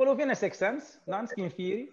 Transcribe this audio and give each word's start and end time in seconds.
Geloof 0.00 0.16
je 0.16 0.22
in 0.22 0.28
een 0.28 0.36
Sixth 0.36 0.58
Sense? 0.58 1.50
Fury? 1.54 1.92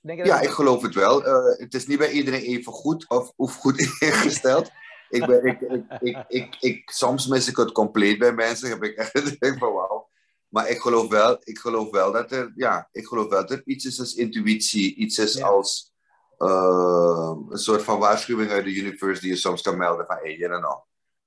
Denk 0.00 0.18
je 0.18 0.24
ja, 0.24 0.40
ik 0.40 0.48
geloof 0.48 0.82
het 0.82 0.94
wel. 0.94 1.26
Uh, 1.26 1.58
het 1.58 1.74
is 1.74 1.86
niet 1.86 1.98
bij 1.98 2.10
iedereen 2.10 2.40
even 2.40 2.72
goed 2.72 3.08
of, 3.08 3.32
of 3.36 3.54
goed 3.54 3.80
ingesteld. 4.00 4.70
ik 5.08 5.26
ben, 5.26 5.44
ik, 5.44 5.60
ik, 5.60 5.84
ik, 6.00 6.24
ik, 6.28 6.56
ik, 6.60 6.90
soms 6.90 7.26
mis 7.26 7.48
ik 7.48 7.56
het 7.56 7.72
compleet 7.72 8.18
bij 8.18 8.32
mensen. 8.32 8.68
Heb 8.68 8.82
ik 8.82 8.96
echt 8.96 9.40
denk 9.40 9.58
van 9.58 9.72
wauw. 9.72 10.08
Maar 10.48 10.68
ik 10.68 10.78
geloof 10.78 11.08
wel, 11.08 11.40
ik 11.40 11.58
geloof 11.58 11.90
wel 11.90 12.12
dat 12.12 12.32
er, 12.32 12.52
ja, 12.54 12.88
ik 12.92 13.06
geloof 13.06 13.28
wel 13.28 13.40
dat 13.40 13.50
er 13.50 13.62
iets 13.64 13.84
is 13.84 14.00
als 14.00 14.14
intuïtie, 14.14 14.94
iets 14.94 15.18
is 15.18 15.34
ja. 15.34 15.46
als 15.46 15.92
uh, 16.38 17.32
een 17.48 17.58
soort 17.58 17.82
van 17.82 17.98
waarschuwing 17.98 18.50
uit 18.50 18.64
de 18.64 18.74
universe 18.74 19.20
die 19.20 19.30
je 19.30 19.36
soms 19.36 19.62
kan 19.62 19.76
melden 19.76 20.06
van 20.06 20.16
hé, 20.16 20.22
hey, 20.22 20.36
you 20.36 20.60
know, 20.60 20.80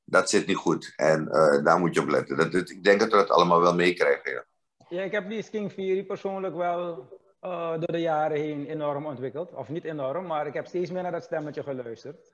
dat 0.04 0.30
zit 0.30 0.48
niet 0.48 0.58
goed. 0.58 0.94
En 0.96 1.28
uh, 1.32 1.64
daar 1.64 1.80
moet 1.80 1.96
je 1.96 2.02
op 2.02 2.10
letten. 2.10 2.38
Dat, 2.38 2.52
dat, 2.52 2.70
ik 2.70 2.84
denk 2.84 3.00
dat 3.00 3.12
we 3.12 3.18
dat 3.18 3.30
allemaal 3.30 3.62
wel 3.62 3.76
meekrijgen. 3.76 4.32
Ja. 4.32 4.46
Ja, 4.94 5.02
ik 5.02 5.12
heb 5.12 5.30
die 5.30 5.42
Sking 5.42 5.72
Fury 5.72 6.04
persoonlijk 6.04 6.56
wel 6.56 7.08
uh, 7.42 7.72
door 7.72 7.92
de 7.92 8.02
jaren 8.02 8.38
heen 8.38 8.66
enorm 8.66 9.06
ontwikkeld. 9.06 9.54
Of 9.54 9.70
niet 9.70 9.84
enorm, 9.84 10.26
maar 10.26 10.48
ik 10.48 10.54
heb 10.54 10.66
steeds 10.66 10.92
meer 10.92 11.02
naar 11.02 11.12
dat 11.12 11.24
stemmetje 11.24 11.64
geluisterd. 11.64 12.34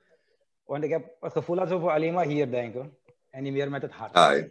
Want 0.64 0.84
ik 0.84 0.90
heb 0.90 1.16
het 1.20 1.32
gevoel 1.32 1.56
dat 1.56 1.68
we 1.68 1.76
alleen 1.76 2.14
maar 2.14 2.26
hier 2.26 2.50
denken. 2.50 2.98
En 3.30 3.42
niet 3.42 3.52
meer 3.52 3.70
met 3.70 3.82
het 3.82 3.92
hart. 3.92 4.12
Ah, 4.12 4.44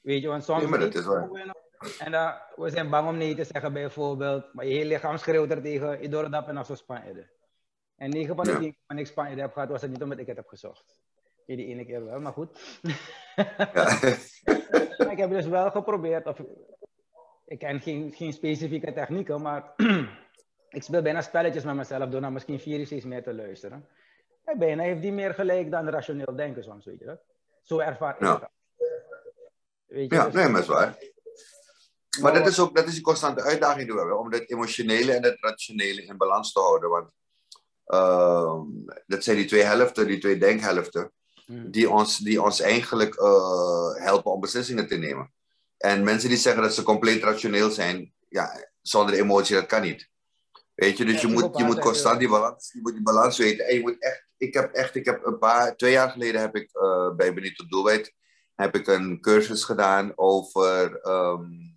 Weet 0.00 0.22
je, 0.22 0.28
want 0.28 0.44
soms... 0.44 0.62
Ja, 0.62 0.68
maar 0.68 0.78
dat 0.78 0.94
is 0.94 1.04
waar. 1.04 1.28
En 1.98 2.40
we 2.56 2.70
zijn 2.70 2.90
bang 2.90 3.08
om 3.08 3.16
nee 3.16 3.34
te 3.34 3.44
zeggen 3.44 3.72
bijvoorbeeld. 3.72 4.52
Maar 4.52 4.66
je 4.66 4.72
hele 4.72 4.88
lichaam 4.88 5.16
schreeuwt 5.16 5.50
er 5.50 5.62
tegen. 5.62 6.02
Je 6.02 6.08
door 6.08 6.30
dat 6.30 6.48
en 6.48 6.64
zo 6.64 6.74
Spanje. 6.74 7.30
En 7.96 8.10
9 8.10 8.36
van 8.36 8.44
de 8.44 8.50
10 8.50 8.60
keer 8.60 8.74
wanneer 8.86 9.04
ik 9.04 9.10
Spanje 9.10 9.40
heb 9.40 9.52
gehad, 9.52 9.68
was 9.68 9.82
het 9.82 9.90
niet 9.90 10.02
omdat 10.02 10.18
ik 10.18 10.26
het 10.26 10.36
heb 10.36 10.48
gezocht. 10.48 11.00
Die 11.46 11.66
ene 11.66 11.84
keer 11.84 12.04
wel, 12.04 12.20
maar 12.20 12.32
goed. 12.32 12.80
Ja. 12.82 14.02
ik 15.12 15.18
heb 15.18 15.30
dus 15.30 15.46
wel 15.46 15.70
geprobeerd. 15.70 16.26
Of, 16.26 16.40
ik 17.48 17.58
ken 17.58 17.80
geen, 17.80 18.12
geen 18.12 18.32
specifieke 18.32 18.92
technieken, 18.92 19.42
maar 19.42 19.72
ik 20.78 20.82
speel 20.82 21.02
bijna 21.02 21.22
spelletjes 21.22 21.64
met 21.64 21.74
mezelf 21.74 22.10
door 22.10 22.20
naar 22.20 22.32
misschien 22.32 22.60
vier 22.60 22.86
steeds 22.86 23.04
meer 23.04 23.22
te 23.22 23.34
luisteren. 23.34 23.88
En 24.44 24.58
bijna 24.58 24.82
heeft 24.82 25.02
die 25.02 25.12
meer 25.12 25.34
gelijk 25.34 25.70
dan 25.70 25.88
rationeel 25.88 26.36
denken 26.36 26.64
soms, 26.64 26.84
weet 26.84 26.98
je 26.98 27.04
dat? 27.04 27.20
Zo 27.62 27.78
ervaar 27.78 28.14
ik 28.14 28.20
ja. 28.20 28.50
Weet 29.86 30.10
je, 30.10 30.16
ja, 30.16 30.24
dus... 30.24 30.34
nee, 30.34 30.48
maar 30.48 30.60
is 30.60 30.66
waar. 30.66 30.98
Maar 32.20 32.34
dat 32.34 32.46
is 32.46 32.58
ook 32.58 32.76
dat 32.76 32.86
is 32.86 32.96
een 32.96 33.02
constante 33.02 33.42
uitdaging 33.42 33.84
die 33.84 33.92
we 33.92 33.98
hebben, 33.98 34.18
om 34.18 34.32
het 34.32 34.50
emotionele 34.50 35.12
en 35.12 35.22
het 35.22 35.36
rationele 35.40 36.04
in 36.04 36.16
balans 36.16 36.52
te 36.52 36.60
houden. 36.60 36.90
Want 36.90 37.10
uh, 37.86 38.60
dat 39.06 39.24
zijn 39.24 39.36
die 39.36 39.46
twee 39.46 39.62
helften, 39.62 40.06
die 40.06 40.18
twee 40.18 40.38
denkhelften, 40.38 41.12
hmm. 41.46 41.70
die, 41.70 41.90
ons, 41.90 42.18
die 42.18 42.42
ons 42.42 42.60
eigenlijk 42.60 43.20
uh, 43.20 43.94
helpen 43.94 44.32
om 44.32 44.40
beslissingen 44.40 44.88
te 44.88 44.96
nemen. 44.96 45.32
En 45.78 46.04
mensen 46.04 46.28
die 46.28 46.38
zeggen 46.38 46.62
dat 46.62 46.74
ze 46.74 46.82
compleet 46.82 47.22
rationeel 47.22 47.70
zijn, 47.70 48.12
ja, 48.28 48.70
zonder 48.82 49.14
emotie, 49.14 49.54
dat 49.54 49.66
kan 49.66 49.82
niet. 49.82 50.10
Weet 50.74 50.96
je, 50.96 51.04
dus 51.04 51.20
ja, 51.20 51.28
je, 51.28 51.34
moet, 51.34 51.58
je 51.58 51.64
moet 51.64 51.78
constant 51.78 52.18
die 52.18 52.28
balans, 52.28 52.72
je 52.72 52.80
moet 52.82 52.92
die 52.92 53.02
balans 53.02 53.38
weten. 53.38 53.66
En 53.66 53.74
je 53.74 53.80
moet 53.80 54.02
echt, 54.02 54.26
ik 54.36 54.54
heb 54.54 54.72
echt, 54.72 54.94
ik 54.94 55.04
heb 55.04 55.24
een 55.24 55.38
paar, 55.38 55.76
twee 55.76 55.92
jaar 55.92 56.10
geleden 56.10 56.40
heb 56.40 56.56
ik 56.56 56.70
uh, 56.74 57.14
bij 57.14 57.34
Benito 57.34 57.66
Doelwijd, 57.66 58.14
heb 58.54 58.74
ik 58.74 58.86
een 58.86 59.20
cursus 59.20 59.64
gedaan 59.64 60.12
over 60.14 61.06
um, 61.06 61.76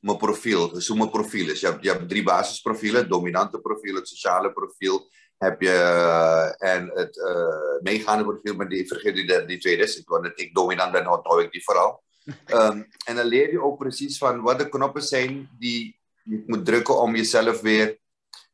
mijn 0.00 0.18
profiel. 0.18 0.72
Dus 0.72 0.88
hoe 0.88 0.96
mijn 0.96 1.10
profiel 1.10 1.50
is. 1.50 1.60
Je 1.60 1.66
hebt, 1.66 1.84
je 1.84 1.90
hebt 1.90 2.08
drie 2.08 2.22
basisprofielen, 2.22 3.00
het 3.00 3.10
dominante 3.10 3.60
profiel, 3.60 3.94
het 3.94 4.08
sociale 4.08 4.52
profiel, 4.52 5.10
heb 5.38 5.60
je, 5.60 5.68
uh, 5.68 6.70
en 6.74 6.90
het 6.94 7.16
uh, 7.16 7.82
meegaande 7.82 8.24
profiel, 8.24 8.54
maar 8.54 8.68
die 8.68 8.86
vergeet 8.86 9.14
die, 9.14 9.44
die 9.44 9.58
tweede 9.58 9.82
is. 9.82 10.02
Want 10.04 10.32
ik 10.34 10.54
dominant 10.54 10.92
ben, 10.92 11.10
onthoud 11.10 11.42
ik 11.42 11.52
die 11.52 11.64
vooral. 11.64 12.02
Um, 12.46 12.86
en 13.04 13.16
dan 13.16 13.26
leer 13.26 13.50
je 13.50 13.62
ook 13.62 13.78
precies 13.78 14.18
van 14.18 14.40
wat 14.40 14.58
de 14.58 14.68
knoppen 14.68 15.02
zijn 15.02 15.50
die 15.58 16.00
je 16.22 16.42
moet 16.46 16.64
drukken 16.64 17.00
om 17.00 17.16
jezelf 17.16 17.60
weer 17.60 17.98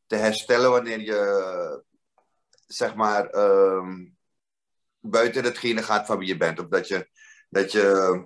te 0.06 0.16
herstellen 0.16 0.70
wanneer 0.70 1.00
je, 1.00 1.82
zeg 2.66 2.94
maar, 2.94 3.34
um, 3.34 4.16
buiten 5.00 5.44
hetgene 5.44 5.82
gaat 5.82 6.06
van 6.06 6.18
wie 6.18 6.28
je 6.28 6.36
bent. 6.36 6.60
Of 6.60 6.68
dat 6.68 6.88
je, 6.88 7.08
dat 7.48 7.72
je 7.72 8.22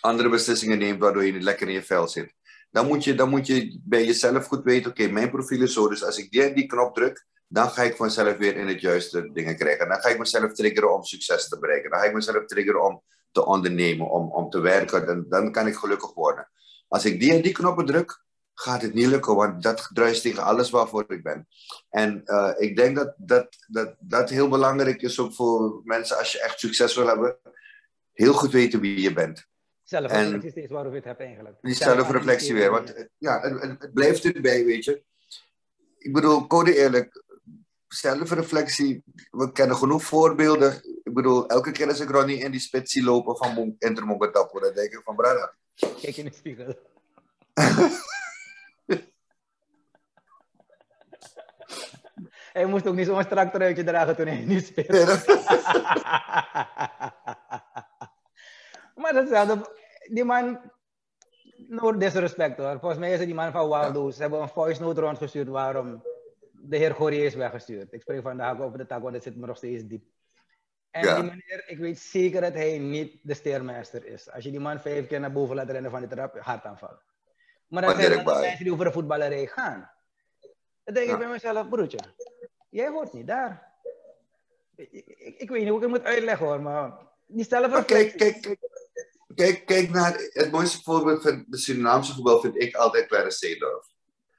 andere 0.00 0.28
beslissingen 0.28 0.78
neemt 0.78 1.00
waardoor 1.00 1.24
je 1.24 1.32
niet 1.32 1.42
lekker 1.42 1.66
in 1.66 1.74
je 1.74 1.82
vel 1.82 2.08
zit. 2.08 2.34
Dan 2.70 2.86
moet 2.86 3.04
je, 3.04 3.14
dan 3.14 3.28
moet 3.28 3.46
je 3.46 3.80
bij 3.84 4.04
jezelf 4.04 4.46
goed 4.46 4.64
weten, 4.64 4.90
oké, 4.90 5.08
mijn 5.08 5.30
profiel 5.30 5.62
is 5.62 5.72
zo, 5.72 5.88
dus 5.88 6.04
als 6.04 6.18
ik 6.18 6.30
die, 6.30 6.52
die 6.52 6.66
knop 6.66 6.94
druk, 6.94 7.26
dan 7.48 7.70
ga 7.70 7.82
ik 7.82 7.96
vanzelf 7.96 8.36
weer 8.36 8.56
in 8.56 8.68
het 8.68 8.80
juiste 8.80 9.32
dingen 9.32 9.56
krijgen. 9.56 9.88
Dan 9.88 10.00
ga 10.00 10.08
ik 10.08 10.18
mezelf 10.18 10.52
triggeren 10.52 10.94
om 10.94 11.04
succes 11.04 11.48
te 11.48 11.58
bereiken. 11.58 11.90
Dan 11.90 12.00
ga 12.00 12.06
ik 12.06 12.14
mezelf 12.14 12.44
triggeren 12.44 12.84
om 12.84 13.02
te 13.32 13.46
ondernemen, 13.46 14.10
om, 14.10 14.32
om 14.32 14.50
te 14.50 14.60
werken, 14.60 15.06
dan, 15.06 15.24
dan 15.28 15.52
kan 15.52 15.66
ik 15.66 15.74
gelukkig 15.74 16.14
worden. 16.14 16.48
Als 16.88 17.04
ik 17.04 17.20
die 17.20 17.32
en 17.32 17.42
die 17.42 17.52
knoppen 17.52 17.86
druk, 17.86 18.22
gaat 18.54 18.82
het 18.82 18.94
niet 18.94 19.06
lukken, 19.06 19.34
want 19.34 19.62
dat 19.62 19.90
druist 19.92 20.22
tegen 20.22 20.42
alles 20.42 20.70
waarvoor 20.70 21.04
ik 21.08 21.22
ben. 21.22 21.48
En 21.88 22.22
uh, 22.24 22.52
ik 22.56 22.76
denk 22.76 22.96
dat 22.96 23.14
dat, 23.16 23.56
dat 23.66 23.94
dat 23.98 24.30
heel 24.30 24.48
belangrijk 24.48 25.02
is 25.02 25.18
ook 25.18 25.34
voor 25.34 25.80
mensen 25.84 26.18
als 26.18 26.32
je 26.32 26.42
echt 26.42 26.60
succes 26.60 26.94
wil 26.94 27.06
hebben. 27.06 27.36
Heel 28.12 28.32
goed 28.32 28.52
weten 28.52 28.80
wie 28.80 29.00
je 29.00 29.12
bent. 29.12 29.46
Zelfreflectie 29.82 30.62
is 30.62 30.70
waarover 30.70 30.90
je 30.90 30.96
het 30.96 31.04
hebt 31.04 31.20
eigenlijk. 31.20 31.56
Die 31.60 31.74
zelfreflectie 31.74 32.54
weer, 32.54 32.70
want 32.70 33.08
ja, 33.18 33.40
het, 33.40 33.80
het 33.80 33.92
blijft 33.92 34.24
erbij, 34.24 34.64
weet 34.64 34.84
je. 34.84 35.02
Ik 35.98 36.12
bedoel, 36.12 36.46
code 36.46 36.76
eerlijk, 36.76 37.21
zelfreflectie, 37.94 39.02
we 39.30 39.52
kennen 39.52 39.76
genoeg 39.76 40.04
voorbeelden. 40.04 40.80
Ik 41.02 41.14
bedoel, 41.14 41.46
elke 41.46 41.70
keer 41.70 41.88
als 41.88 42.00
ik 42.00 42.10
Ronnie 42.10 42.38
in 42.38 42.50
die 42.50 42.60
spits 42.60 42.92
zie 42.92 43.04
lopen 43.04 43.36
van 43.36 43.74
Intermongetap, 43.78 44.52
dan 44.52 44.74
denk 44.74 44.92
ik 44.92 45.00
van, 45.04 45.16
brada. 45.16 45.54
Kijk 45.74 46.16
in 46.16 46.24
de 46.24 46.32
spiegel. 46.32 46.74
hij 52.52 52.66
moest 52.66 52.86
ook 52.86 52.94
niet 52.94 53.06
zo'n 53.06 53.22
strak 53.22 53.52
truitje 53.52 53.84
dragen 53.84 54.16
toen 54.16 54.26
hij 54.26 54.44
niet 54.44 54.66
speelde. 54.66 55.04
maar 59.00 59.12
datzelfde, 59.12 59.76
die 60.12 60.24
man, 60.24 60.60
no 61.68 61.96
disrespect 61.96 62.58
hoor. 62.58 62.78
Volgens 62.78 63.00
mij 63.00 63.12
is 63.12 63.18
het 63.18 63.26
die 63.26 63.34
man 63.34 63.52
van 63.52 63.68
Waldo. 63.68 64.10
Ze 64.10 64.20
hebben 64.20 64.40
een 64.40 64.48
voice 64.48 64.80
note 64.80 65.00
rondgestuurd 65.00 65.48
waarom 65.48 66.02
de 66.64 66.76
heer 66.76 66.94
Gorie 66.94 67.24
is 67.24 67.34
weggestuurd. 67.34 67.92
Ik 67.92 68.00
spreek 68.00 68.22
vandaag 68.22 68.60
over 68.60 68.78
de 68.78 68.86
tak, 68.86 69.02
want 69.02 69.14
het 69.14 69.22
zit 69.22 69.36
me 69.36 69.46
nog 69.46 69.56
steeds 69.56 69.84
diep. 69.86 70.04
En 70.90 71.04
ja. 71.04 71.14
die 71.14 71.24
meneer, 71.24 71.62
ik 71.66 71.78
weet 71.78 71.98
zeker 71.98 72.40
dat 72.40 72.52
hij 72.52 72.78
niet 72.78 73.20
de 73.22 73.34
steermeester 73.34 74.06
is. 74.06 74.30
Als 74.30 74.44
je 74.44 74.50
die 74.50 74.60
man 74.60 74.80
vijf 74.80 75.06
keer 75.06 75.20
naar 75.20 75.32
boven 75.32 75.56
laat 75.56 75.70
rennen 75.70 75.90
van 75.90 76.00
de 76.00 76.08
trap, 76.08 76.38
hartaanval. 76.38 76.98
Maar 77.66 77.82
dat 77.82 77.96
zijn 77.96 78.24
de 78.24 78.24
mensen 78.24 78.64
die 78.64 78.72
over 78.72 78.84
de 78.84 78.92
voetballerij 78.92 79.46
gaan. 79.46 79.90
Dan 80.84 80.94
denk 80.94 81.06
ja. 81.06 81.12
ik 81.12 81.18
bij 81.18 81.28
mezelf, 81.28 81.68
broertje, 81.68 81.98
jij 82.70 82.88
hoort 82.88 83.12
niet 83.12 83.26
daar. 83.26 83.70
Ik, 84.76 84.90
ik, 84.90 85.34
ik, 85.38 85.50
weet 85.50 85.60
niet 85.60 85.68
hoe 85.68 85.76
ik 85.76 85.82
het 85.82 85.90
moet 85.90 86.04
uitleggen 86.04 86.46
hoor, 86.46 86.60
maar 86.60 86.92
die 87.26 87.44
stellen 87.44 87.70
voor. 87.70 87.84
Kijk, 87.84 88.16
kijk, 88.16 88.42
kijk, 88.42 88.58
kijk, 89.34 89.66
kijk 89.66 89.90
naar 89.90 90.28
het 90.32 90.50
mooiste 90.50 90.82
voorbeeld 90.82 91.22
van 91.22 91.44
de 91.48 91.56
Surinaamse 91.56 92.14
voetbal 92.14 92.40
vind 92.40 92.62
ik 92.62 92.74
altijd 92.74 93.06
Clarence 93.06 93.38
Seedorf. 93.38 93.86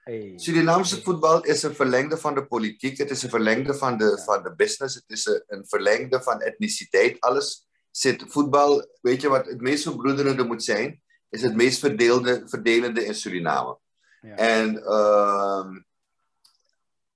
Hey. 0.03 0.34
Surinaamse 0.36 1.02
voetbal 1.02 1.44
is 1.44 1.64
een 1.64 1.75
verlengde 1.75 2.18
van 2.18 2.34
de 2.34 2.46
politiek, 2.46 2.97
het 2.97 3.09
is 3.09 3.24
een 3.24 3.30
verlengde 3.30 3.74
van 3.74 3.97
de, 3.97 4.22
van 4.25 4.44
de 4.44 4.56
business, 4.56 4.96
het 4.96 5.03
is 5.08 5.25
een, 5.25 5.44
een 5.47 5.66
verlengde 5.68 6.22
van 6.22 6.41
etniciteit. 6.41 7.19
Alles 7.19 7.68
zit, 7.91 8.25
voetbal, 8.28 8.88
weet 9.02 9.22
je 9.22 9.30
wat 9.30 9.46
het 9.46 9.62
meest 9.62 9.84
verbroederende 9.84 10.44
moet 10.44 10.63
zijn, 10.63 11.02
is 11.30 11.42
het 11.42 11.56
meest 11.56 11.80
verdeelde, 11.80 12.44
verdelende 12.46 13.06
in 13.06 13.16
Suriname. 13.16 13.78
Ja. 14.22 14.36
En 14.36 14.75
uh, 14.75 15.68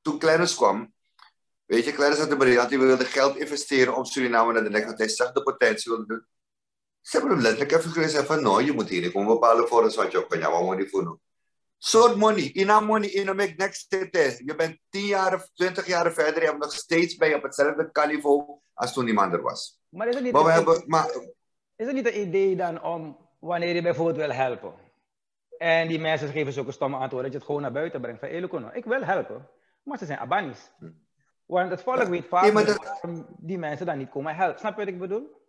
toen 0.01 0.19
Clarence 0.19 0.55
kwam, 0.55 0.93
weet 1.65 1.85
je, 1.85 1.93
Clarence 1.93 2.21
had 2.21 2.29
de 2.29 2.37
briljant, 2.37 2.69
die 2.69 2.79
wilde 2.79 3.05
geld 3.05 3.37
investeren 3.37 3.95
om 3.95 4.05
Suriname 4.05 4.53
naar 4.53 4.63
de 4.63 4.69
nek, 4.69 4.85
want 4.85 4.97
hij 4.97 5.09
zag 5.09 5.31
de 5.31 5.43
potentie 5.43 5.91
wilde 5.91 6.07
doen. 6.07 6.25
Ze 7.01 7.17
hebben 7.17 7.31
hem 7.35 7.41
letterlijk 7.41 7.71
even 7.71 7.91
gezegd 7.91 8.25
van, 8.25 8.43
nou, 8.43 8.63
je 8.63 8.71
moet 8.73 8.89
hier 8.89 9.01
niet 9.01 9.11
komen 9.11 9.33
bepalen 9.33 9.67
voor 9.67 9.83
ons 9.83 9.95
wat 9.95 10.11
je 10.11 10.19
op 10.23 10.29
kan, 10.29 10.39
ja, 10.39 10.61
moet 10.61 10.77
je 10.77 10.89
voor? 10.89 11.19
Soort 11.77 12.15
money. 12.15 12.51
Ina 12.53 12.79
money, 12.79 13.09
ina 13.09 13.33
make 13.33 13.53
next 13.57 13.81
step. 13.81 14.13
Je 14.45 14.55
bent 14.57 14.79
10 14.89 15.05
jaar 15.05 15.33
of 15.33 15.49
20 15.53 15.87
jaar 15.87 16.13
verder. 16.13 16.41
Je 16.41 16.47
hebt 16.47 16.59
nog 16.59 16.73
steeds 16.73 17.15
bij 17.15 17.35
op 17.35 17.43
hetzelfde 17.43 17.91
kalivo 17.91 18.61
als 18.73 18.93
toen 18.93 19.05
die 19.05 19.13
man 19.13 19.33
er 19.33 19.41
was. 19.41 19.79
Maar 19.89 20.07
is 20.07 20.15
het 20.15 20.23
niet, 20.23 20.33
maar 20.33 20.43
we 20.43 20.51
hebben, 20.51 20.83
maar, 20.85 21.05
is 21.75 21.85
het 21.85 21.95
niet 21.95 22.07
een 22.07 22.21
idee 22.21 22.55
dan 22.55 22.83
om, 22.83 23.17
wanneer 23.39 23.75
je 23.75 23.81
bijvoorbeeld 23.81 24.17
wil 24.17 24.31
helpen, 24.31 24.73
en 25.57 25.87
die 25.87 25.99
mensen 25.99 26.29
geven 26.29 26.53
zulke 26.53 26.71
stomme 26.71 26.97
antwoorden, 26.97 27.23
dat 27.23 27.31
je 27.31 27.37
het 27.37 27.47
gewoon 27.47 27.61
naar 27.61 27.71
buiten 27.71 28.01
brengt 28.01 28.19
van, 28.19 28.29
Elokono, 28.29 28.69
ik 28.73 28.85
wil 28.85 29.03
helpen, 29.03 29.49
maar 29.83 29.97
ze 29.97 30.05
zijn 30.05 30.19
Abanis. 30.19 30.71
Want 31.45 31.69
het 31.69 31.81
volk 31.81 32.07
weet 32.07 32.27
vaak 32.27 32.53
dat... 32.53 32.97
die 33.37 33.57
mensen 33.57 33.85
dan 33.85 33.97
niet 33.97 34.09
komen 34.09 34.35
helpen. 34.35 34.59
Snap 34.59 34.71
je 34.71 34.79
wat 34.79 34.93
ik 34.93 34.99
bedoel? 34.99 35.45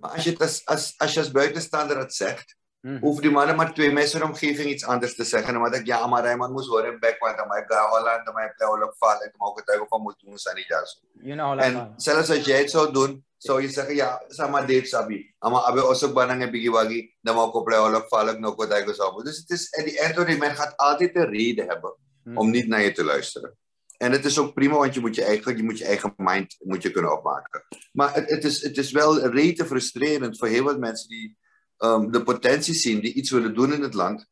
Maar 0.00 0.10
als 0.10 0.24
je, 0.24 0.38
als, 0.38 0.66
als, 0.66 0.94
als 0.98 1.12
je 1.12 1.20
als 1.20 1.30
buitenstaander 1.30 1.98
het 1.98 2.14
zegt, 2.14 2.56
Mm. 2.82 2.98
Hoef 3.00 3.20
die 3.20 3.30
mannen 3.30 3.56
maar 3.56 3.74
twee 3.74 3.92
mensen 3.92 4.20
in 4.20 4.26
de 4.26 4.32
omgeving 4.32 4.68
iets 4.68 4.84
anders 4.84 5.14
te 5.14 5.24
zeggen. 5.24 5.54
Dan 5.54 5.74
ik, 5.74 5.86
ja, 5.86 6.06
maar 6.06 6.22
Raymond 6.22 6.52
moest 6.52 6.68
horen 6.68 7.00
bek, 7.00 7.16
want 7.18 7.36
dan 7.36 7.56
ik 7.56 7.64
ga 7.66 7.88
Holland, 7.88 8.26
dan 8.26 8.38
ik 8.38 8.54
Holland 8.56 8.94
vallen, 8.98 9.20
dan 9.20 9.32
mag 9.36 9.50
ik 9.50 9.62
het 9.64 9.88
van 9.88 10.02
moeten 10.02 10.26
doen, 10.26 10.38
zijn 10.38 10.56
niet. 10.56 11.64
En 11.64 11.92
zelfs 11.96 12.30
als 12.30 12.44
jij 12.44 12.58
het 12.58 12.70
zou 12.70 12.92
doen, 12.92 13.24
zou 13.36 13.62
je 13.62 13.68
zeggen, 13.68 13.94
ja, 13.94 14.22
sama 14.28 14.60
Dave 14.60 14.84
Sabi. 14.84 15.34
Ama 15.38 15.62
abe 15.62 15.86
osok 15.86 16.12
banang 16.12 16.70
wagi, 16.70 17.14
dan 17.20 17.34
mag 17.34 17.48
ik 17.48 17.54
op 17.54 17.68
Holland 17.68 18.08
vallen, 18.08 18.40
nog 18.40 18.56
wat 18.56 18.76
ik 18.76 18.94
zou 18.94 19.24
Dus 19.24 19.36
het 19.36 19.50
is, 19.50 19.70
en 19.70 19.84
die 19.84 20.04
Anthony, 20.04 20.36
men 20.36 20.56
gaat 20.56 20.76
altijd 20.76 21.16
een 21.16 21.30
reden 21.30 21.68
hebben 21.68 21.96
mm. 22.24 22.38
om 22.38 22.50
niet 22.50 22.66
naar 22.66 22.82
je 22.82 22.92
te 22.92 23.04
luisteren. 23.04 23.56
En 23.96 24.12
het 24.12 24.24
is 24.24 24.38
ook 24.38 24.54
prima, 24.54 24.76
want 24.76 24.94
je 24.94 25.00
moet 25.00 25.14
je 25.14 25.24
eigen, 25.24 25.56
je 25.56 25.62
moet 25.62 25.78
je 25.78 25.84
eigen 25.84 26.12
mind 26.16 26.56
moet 26.58 26.82
je 26.82 26.90
kunnen 26.90 27.12
opmaken. 27.12 27.64
Maar 27.92 28.14
het, 28.14 28.30
het, 28.30 28.44
is, 28.44 28.62
het 28.62 28.76
is 28.76 28.90
wel 28.90 29.20
rete 29.20 29.66
frustrerend 29.66 30.38
voor 30.38 30.48
heel 30.48 30.64
wat 30.64 30.78
mensen 30.78 31.08
die 31.08 31.40
um, 31.84 32.12
de 32.12 32.22
potentie 32.22 32.74
zien, 32.74 33.00
die 33.00 33.12
iets 33.12 33.30
willen 33.30 33.54
doen 33.54 33.72
in 33.72 33.82
het 33.82 33.94
land, 33.94 34.26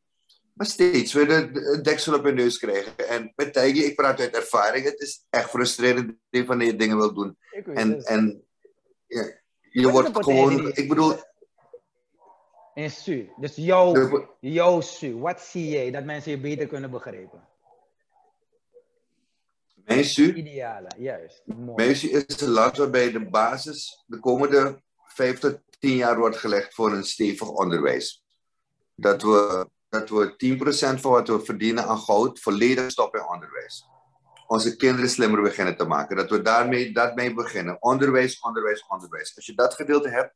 maar 0.53 0.67
steeds 0.67 1.13
willen 1.13 1.73
een 1.73 1.83
deksel 1.83 2.15
op 2.15 2.23
hun 2.23 2.35
neus 2.35 2.57
krijgen. 2.57 3.09
En 3.09 3.33
met 3.35 3.53
Tijge, 3.53 3.85
ik 3.85 3.95
praat 3.95 4.19
uit 4.19 4.35
ervaring, 4.35 4.85
het 4.85 4.99
is 4.99 5.25
echt 5.29 5.49
frustrerend 5.49 6.13
wanneer 6.29 6.67
je 6.67 6.75
dingen 6.75 6.97
wil 6.97 7.13
doen. 7.13 7.37
En, 7.73 8.03
en 8.03 8.43
ja, 9.07 9.31
je 9.71 9.89
wordt 9.89 10.09
gewoon, 10.13 10.71
ik 10.73 10.87
bedoel... 10.87 11.13
En 12.73 12.91
Su, 12.91 13.29
dus 13.37 13.55
jouw, 13.55 14.27
jouw 14.39 14.81
Su, 14.81 15.17
wat 15.17 15.41
zie 15.41 15.69
jij 15.69 15.91
dat 15.91 16.03
mensen 16.03 16.31
je 16.31 16.39
beter 16.39 16.67
kunnen 16.67 16.91
begrijpen? 16.91 17.47
Mijn 19.85 20.05
Su? 20.05 20.33
Ideale, 20.33 20.87
juist. 20.97 21.41
Mijn 21.75 21.95
Su 21.95 22.07
is 22.07 22.41
een 22.41 22.49
land 22.49 22.77
waarbij 22.77 23.11
de 23.11 23.29
basis 23.29 24.03
de 24.07 24.19
komende 24.19 24.81
vijf 25.05 25.39
tot 25.39 25.59
tien 25.81 25.95
jaar 25.95 26.17
wordt 26.17 26.37
gelegd 26.37 26.73
voor 26.73 26.91
een 26.91 27.03
stevig 27.03 27.47
onderwijs. 27.47 28.23
Dat 28.95 29.21
we, 29.21 29.67
dat 29.89 30.09
we 30.09 30.55
10% 30.97 30.99
van 30.99 31.11
wat 31.11 31.27
we 31.27 31.45
verdienen 31.45 31.85
aan 31.85 31.97
goud 31.97 32.39
volledig 32.39 32.91
stoppen 32.91 33.19
in 33.19 33.27
onderwijs. 33.27 33.85
Onze 34.47 34.75
kinderen 34.75 35.09
slimmer 35.09 35.41
beginnen 35.41 35.77
te 35.77 35.85
maken. 35.85 36.15
Dat 36.15 36.29
we 36.29 36.41
daarmee, 36.41 36.93
daarmee 36.93 37.33
beginnen. 37.33 37.81
Onderwijs, 37.81 38.39
onderwijs, 38.39 38.85
onderwijs. 38.87 39.35
Als 39.35 39.45
je 39.45 39.55
dat 39.55 39.73
gedeelte 39.73 40.09
hebt, 40.09 40.33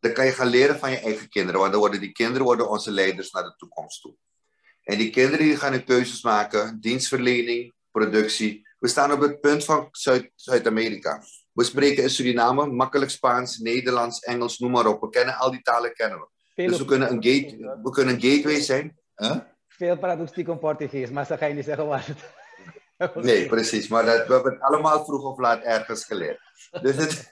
dan 0.00 0.12
kan 0.12 0.26
je 0.26 0.32
gaan 0.32 0.46
leren 0.46 0.78
van 0.78 0.90
je 0.90 0.98
eigen 0.98 1.28
kinderen. 1.28 1.60
Want 1.60 1.72
dan 1.72 1.80
worden 1.80 2.00
die 2.00 2.12
kinderen 2.12 2.44
worden 2.44 2.68
onze 2.68 2.90
leiders 2.90 3.30
naar 3.30 3.42
de 3.42 3.54
toekomst 3.56 4.00
toe. 4.00 4.14
En 4.82 4.98
die 4.98 5.10
kinderen 5.10 5.46
die 5.46 5.56
gaan 5.56 5.72
de 5.72 5.84
keuzes 5.84 6.22
maken, 6.22 6.80
dienstverlening, 6.80 7.74
productie. 7.90 8.68
We 8.78 8.88
staan 8.88 9.12
op 9.12 9.20
het 9.20 9.40
punt 9.40 9.64
van 9.64 9.88
Zuid-Amerika. 10.34 11.22
We 11.54 11.64
spreken 11.64 12.02
in 12.02 12.10
Suriname 12.10 12.66
makkelijk 12.66 13.10
Spaans, 13.10 13.58
Nederlands, 13.58 14.20
Engels, 14.20 14.58
noem 14.58 14.70
maar 14.70 14.86
op. 14.86 15.00
We 15.00 15.08
kennen 15.08 15.36
al 15.36 15.50
die 15.50 15.62
talen 15.62 15.92
kennen 15.92 16.18
we. 16.18 16.66
dus 16.66 16.78
we 16.78 16.84
kunnen, 16.84 17.10
een 17.10 17.22
gate, 17.22 17.78
we 17.82 17.90
kunnen 17.90 18.14
een 18.14 18.20
gateway 18.20 18.60
zijn. 18.60 18.98
Huh? 19.16 19.36
Veel 19.68 19.98
praat 19.98 20.20
ook 20.20 20.28
stiekem 20.28 20.58
Portugees, 20.58 21.10
maar 21.10 21.26
ze 21.26 21.36
ga 21.36 21.46
je 21.46 21.54
niet 21.54 21.64
zeggen 21.64 21.86
waar 21.86 22.06
het... 22.06 22.18
Nee, 23.24 23.46
precies. 23.46 23.88
Maar 23.88 24.04
dat, 24.04 24.26
we 24.26 24.32
hebben 24.32 24.52
het 24.52 24.62
allemaal 24.62 25.04
vroeg 25.04 25.24
of 25.24 25.38
laat 25.38 25.62
ergens 25.62 26.04
geleerd. 26.04 26.40
Dus, 26.82 26.96
het, 26.96 27.30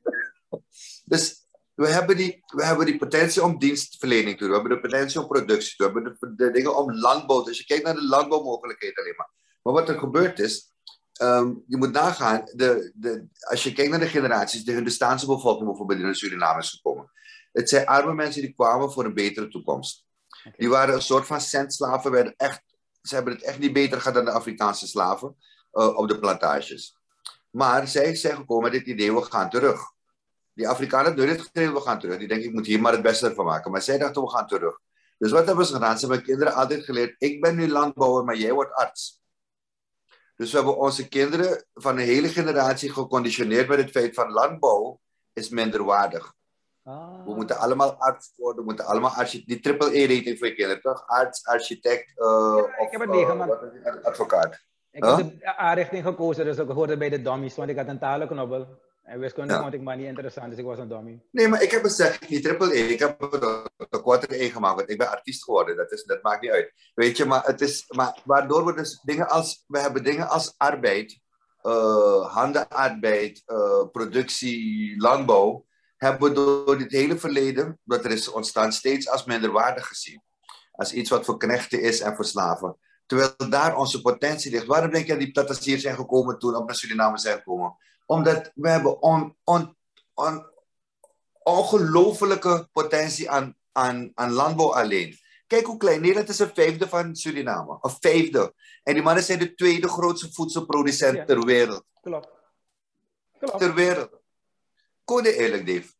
dus 1.12 1.46
we, 1.74 1.88
hebben 1.88 2.16
die, 2.16 2.42
we 2.46 2.64
hebben 2.64 2.86
die 2.86 2.98
potentie 2.98 3.42
om 3.42 3.58
dienstverlening 3.58 4.38
te 4.38 4.44
doen. 4.44 4.48
We 4.48 4.54
hebben 4.54 4.74
de 4.74 4.88
potentie 4.88 5.20
om 5.20 5.26
productie 5.26 5.76
te 5.76 5.84
doen. 5.84 5.92
We 5.92 6.00
hebben 6.00 6.36
de, 6.36 6.44
de 6.44 6.50
dingen 6.50 6.76
om 6.76 6.92
landbouw. 6.92 7.42
Dus 7.42 7.58
je 7.58 7.64
kijkt 7.64 7.84
naar 7.84 7.94
de 7.94 8.06
landbouwmogelijkheden 8.06 8.96
alleen 8.96 9.16
maar. 9.16 9.30
Maar 9.62 9.72
wat 9.72 9.88
er 9.88 9.98
gebeurt 9.98 10.38
is, 10.38 10.75
Um, 11.22 11.64
je 11.66 11.76
moet 11.76 11.92
nagaan, 11.92 12.42
de, 12.54 12.92
de, 12.94 13.26
als 13.38 13.62
je 13.62 13.72
kijkt 13.72 13.90
naar 13.90 14.00
de 14.00 14.06
generaties, 14.06 14.64
de 14.64 14.72
Hindustaanse 14.72 15.26
bevolking 15.26 15.66
bijvoorbeeld 15.66 16.00
in 16.00 16.14
Suriname 16.14 16.60
is 16.60 16.70
gekomen. 16.70 17.10
Het 17.52 17.68
zijn 17.68 17.86
arme 17.86 18.14
mensen 18.14 18.42
die 18.42 18.54
kwamen 18.54 18.92
voor 18.92 19.04
een 19.04 19.14
betere 19.14 19.48
toekomst. 19.48 20.04
Die 20.56 20.68
waren 20.68 20.94
een 20.94 21.02
soort 21.02 21.26
van 21.26 21.40
centslaven, 21.40 22.10
werden 22.10 22.34
echt, 22.36 22.62
ze 23.02 23.14
hebben 23.14 23.32
het 23.32 23.42
echt 23.42 23.58
niet 23.58 23.72
beter 23.72 23.98
gehad 23.98 24.14
dan 24.14 24.24
de 24.24 24.30
Afrikaanse 24.30 24.86
slaven 24.86 25.36
uh, 25.72 25.96
op 25.96 26.08
de 26.08 26.18
plantages. 26.18 26.96
Maar 27.50 27.88
zij 27.88 28.14
zijn 28.14 28.36
gekomen 28.36 28.70
met 28.70 28.78
het 28.80 28.88
idee, 28.88 29.14
we 29.14 29.22
gaan 29.22 29.50
terug. 29.50 29.80
Die 30.52 30.68
Afrikanen 30.68 31.06
hebben 31.06 31.26
dit 31.26 31.40
gegeven, 31.40 31.74
we 31.74 31.80
gaan 31.80 32.00
terug. 32.00 32.18
Die 32.18 32.28
denken, 32.28 32.46
ik 32.46 32.54
moet 32.54 32.66
hier 32.66 32.80
maar 32.80 32.92
het 32.92 33.02
beste 33.02 33.28
ervan 33.28 33.44
maken. 33.44 33.70
Maar 33.70 33.82
zij 33.82 33.98
dachten, 33.98 34.22
we 34.22 34.30
gaan 34.30 34.46
terug. 34.46 34.78
Dus 35.18 35.30
wat 35.30 35.46
hebben 35.46 35.66
ze 35.66 35.72
gedaan? 35.72 35.98
Ze 35.98 36.06
hebben 36.06 36.24
kinderen 36.24 36.54
altijd 36.54 36.84
geleerd, 36.84 37.14
ik 37.18 37.40
ben 37.40 37.56
nu 37.56 37.68
landbouwer, 37.68 38.24
maar 38.24 38.36
jij 38.36 38.52
wordt 38.52 38.72
arts. 38.72 39.20
Dus 40.36 40.50
we 40.50 40.56
hebben 40.56 40.78
onze 40.78 41.08
kinderen 41.08 41.64
van 41.74 41.98
een 41.98 42.04
hele 42.04 42.28
generatie 42.28 42.92
geconditioneerd 42.92 43.68
met 43.68 43.78
het 43.78 43.90
feit 43.90 44.14
van 44.14 44.30
landbouw 44.30 45.00
is 45.32 45.48
minderwaardig. 45.48 46.34
Ah. 46.82 47.24
We 47.24 47.34
moeten 47.34 47.58
allemaal 47.58 47.94
arts 47.94 48.32
worden, 48.36 48.60
we 48.60 48.64
moeten 48.64 48.84
allemaal 48.84 49.10
architect, 49.10 49.48
die 49.48 49.60
triple 49.60 49.98
E-rating 49.98 50.38
voor 50.38 50.46
je 50.46 50.54
kinderen, 50.54 50.82
toch? 50.82 51.06
Arts, 51.06 51.46
architect 51.46 52.12
uh, 52.16 52.64
ja, 52.66 52.84
ik 52.84 52.90
heb 52.90 53.00
het 53.00 53.10
meegemaakt. 53.10 53.62
Uh, 53.62 54.04
advocaat. 54.04 54.64
Ik 54.90 55.04
huh? 55.04 55.16
heb 55.16 55.40
de 55.40 55.60
A-richting 55.60 56.04
gekozen, 56.04 56.44
dus 56.44 56.58
ik 56.58 56.68
hoorde 56.68 56.96
bij 56.96 57.08
de 57.08 57.22
dummies, 57.22 57.56
want 57.56 57.70
ik 57.70 57.76
had 57.76 57.88
een 57.88 57.98
talenknobbel. 57.98 58.66
En 59.06 59.18
wiskunde 59.18 59.52
ja. 59.52 59.60
vond 59.60 59.74
ik 59.74 59.82
maar 59.82 59.96
niet 59.96 60.06
interessant, 60.06 60.50
dus 60.50 60.58
ik 60.58 60.64
was 60.64 60.78
een 60.78 60.88
dummy. 60.88 61.22
Nee, 61.30 61.48
maar 61.48 61.62
ik 61.62 61.70
heb 61.70 61.82
gezegd, 61.82 62.28
die 62.28 62.40
triple 62.40 62.76
E, 62.78 62.86
ik 62.86 62.98
heb 62.98 63.20
de 63.20 64.00
quarter 64.02 64.32
E 64.32 64.50
gemaakt, 64.50 64.76
want 64.76 64.90
ik 64.90 64.98
ben 64.98 65.10
artiest 65.10 65.44
geworden, 65.44 65.76
dat, 65.76 65.92
is, 65.92 66.04
dat 66.04 66.22
maakt 66.22 66.40
niet 66.40 66.50
uit. 66.50 66.72
Weet 66.94 67.16
je, 67.16 67.24
maar 67.24 67.44
het 67.44 67.60
is, 67.60 67.84
maar 67.88 68.20
waardoor 68.24 68.64
we 68.64 68.74
dus 68.74 69.00
dingen 69.02 69.28
als, 69.28 69.64
we 69.66 69.78
hebben 69.78 70.04
dingen 70.04 70.28
als 70.28 70.54
arbeid, 70.56 71.20
uh, 71.62 72.34
handenarbeid, 72.34 73.42
uh, 73.46 73.90
productie, 73.92 75.00
landbouw, 75.00 75.66
hebben 75.96 76.28
we 76.28 76.34
door 76.34 76.78
dit 76.78 76.92
hele 76.92 77.18
verleden, 77.18 77.78
dat 77.84 78.04
er 78.04 78.10
is 78.10 78.28
ontstaan, 78.28 78.72
steeds 78.72 79.08
als 79.08 79.24
minderwaardig 79.24 79.86
gezien. 79.86 80.22
Als 80.72 80.92
iets 80.92 81.10
wat 81.10 81.24
voor 81.24 81.38
knechten 81.38 81.80
is 81.80 82.00
en 82.00 82.14
voor 82.14 82.24
slaven. 82.24 82.76
Terwijl 83.06 83.50
daar 83.50 83.76
onze 83.76 84.00
potentie 84.00 84.50
ligt. 84.50 84.66
Waarom 84.66 84.90
denk 84.90 85.06
je 85.06 85.32
dat 85.32 85.48
die 85.48 85.58
hier 85.62 85.78
zijn 85.78 85.96
gekomen 85.96 86.38
toen 86.38 86.56
op 86.56 86.66
naar 86.66 86.74
Suriname 86.74 87.18
zijn 87.18 87.36
gekomen? 87.36 87.76
Omdat 88.06 88.50
we 88.54 88.68
hebben 88.68 89.02
on, 89.02 89.36
on, 89.44 89.76
on, 90.14 90.46
ongelofelijke 91.42 92.68
potentie 92.72 93.30
aan, 93.30 93.56
aan, 93.72 94.10
aan 94.14 94.32
landbouw 94.32 94.74
alleen. 94.74 95.18
Kijk 95.46 95.66
hoe 95.66 95.76
klein. 95.76 96.00
Nederland 96.00 96.28
is 96.28 96.38
een 96.38 96.54
vijfde 96.54 96.88
van 96.88 97.16
Suriname. 97.16 97.78
Een 97.80 97.96
vijfde. 98.00 98.54
En 98.82 98.94
die 98.94 99.02
mannen 99.02 99.24
zijn 99.24 99.38
de 99.38 99.54
tweede 99.54 99.88
grootste 99.88 100.32
voedselproducent 100.32 101.26
ter 101.26 101.44
wereld. 101.44 101.84
Klopt. 102.00 102.28
Klopt. 103.38 103.58
Ter 103.58 103.74
wereld. 103.74 104.10
Code 105.04 105.36
eerlijk, 105.36 105.66
Dave. 105.66 105.92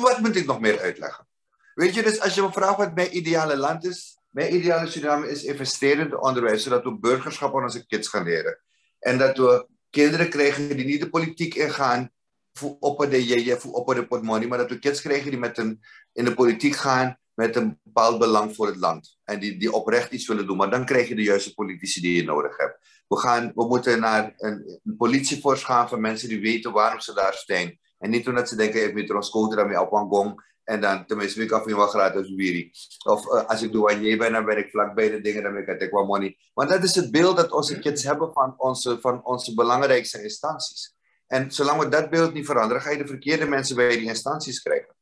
Wat 0.00 0.18
moet 0.18 0.36
ik 0.36 0.46
nog 0.46 0.60
meer 0.60 0.80
uitleggen? 0.80 1.28
Weet 1.74 1.94
je, 1.94 2.02
dus 2.02 2.20
als 2.20 2.34
je 2.34 2.42
me 2.42 2.52
vraagt 2.52 2.76
wat 2.76 2.94
mijn 2.94 3.16
ideale 3.16 3.56
land 3.56 3.84
is, 3.84 4.18
mijn 4.28 4.54
ideale 4.54 4.86
Suriname 4.86 5.28
is 5.28 5.44
investeren 5.44 6.04
in 6.04 6.10
het 6.10 6.20
onderwijs, 6.20 6.62
zodat 6.62 6.84
we 6.84 6.98
burgerschap 6.98 7.56
aan 7.56 7.62
onze 7.62 7.86
kids 7.86 8.08
gaan 8.08 8.24
leren. 8.24 8.60
En 8.98 9.18
dat 9.18 9.36
we 9.36 9.66
kinderen 9.94 10.28
krijgen 10.28 10.76
die 10.76 10.84
niet 10.84 11.00
de 11.00 11.10
politiek 11.10 11.54
ingaan 11.54 12.10
voor 12.52 12.76
op 12.80 13.06
de 13.10 13.24
jeje, 13.24 13.60
voor 13.60 13.72
op 13.72 13.94
de 13.94 14.06
portemonnee, 14.06 14.48
maar 14.48 14.58
dat 14.58 14.70
we 14.70 14.78
kids 14.78 15.00
krijgen 15.00 15.30
die 15.30 15.38
met 15.38 15.58
een, 15.58 15.80
in 16.12 16.24
de 16.24 16.34
politiek 16.34 16.74
gaan 16.76 17.18
met 17.34 17.56
een 17.56 17.78
bepaald 17.82 18.18
belang 18.18 18.54
voor 18.54 18.66
het 18.66 18.76
land. 18.76 19.18
En 19.24 19.40
die, 19.40 19.56
die 19.56 19.72
oprecht 19.72 20.12
iets 20.12 20.26
willen 20.26 20.46
doen. 20.46 20.56
Maar 20.56 20.70
dan 20.70 20.84
krijg 20.84 21.08
je 21.08 21.14
de 21.14 21.22
juiste 21.22 21.54
politici 21.54 22.00
die 22.00 22.16
je 22.16 22.24
nodig 22.24 22.56
hebt. 22.56 22.78
We, 23.08 23.16
gaan, 23.16 23.52
we 23.54 23.66
moeten 23.66 24.00
naar 24.00 24.34
een, 24.36 24.80
een 24.84 24.96
politieforce 24.96 25.64
gaan 25.64 25.88
van 25.88 26.00
mensen 26.00 26.28
die 26.28 26.40
weten 26.40 26.72
waarom 26.72 27.00
ze 27.00 27.14
daar 27.14 27.34
staan. 27.34 27.78
En 27.98 28.10
niet 28.10 28.28
omdat 28.28 28.48
ze 28.48 28.56
denken, 28.56 28.84
ik 28.84 28.94
moet 28.94 29.10
er 29.10 29.16
een 29.16 29.22
scooter 29.22 29.76
aan 29.76 29.78
op 29.78 29.88
gong 29.88 30.53
en 30.64 30.80
dan 30.80 31.06
tenminste, 31.06 31.42
ik 31.42 31.52
af 31.52 31.64
wel 31.64 31.86
gratis 31.86 32.34
wiri. 32.34 32.70
Of 33.04 33.26
uh, 33.26 33.44
als 33.46 33.62
ik 33.62 33.72
douanier 33.72 34.18
ben, 34.18 34.32
dan 34.32 34.44
ben 34.44 34.58
ik 34.58 34.70
vlakbij 34.70 35.10
de 35.10 35.20
dingen, 35.20 35.42
dan 35.42 35.52
ben 35.52 35.80
ik 35.80 35.90
wat 35.90 36.06
money. 36.06 36.36
Want 36.54 36.68
dat 36.68 36.82
is 36.82 36.94
het 36.94 37.10
beeld 37.10 37.36
dat 37.36 37.52
onze 37.52 37.78
kids 37.78 38.02
hebben 38.02 38.32
van 38.32 38.54
onze, 38.56 39.00
van 39.00 39.24
onze 39.24 39.54
belangrijkste 39.54 40.22
instanties. 40.22 40.94
En 41.26 41.52
zolang 41.52 41.80
we 41.80 41.88
dat 41.88 42.10
beeld 42.10 42.32
niet 42.32 42.46
veranderen, 42.46 42.82
ga 42.82 42.90
je 42.90 42.98
de 42.98 43.06
verkeerde 43.06 43.46
mensen 43.46 43.76
bij 43.76 43.96
die 43.96 44.08
instanties 44.08 44.62
krijgen. 44.62 44.94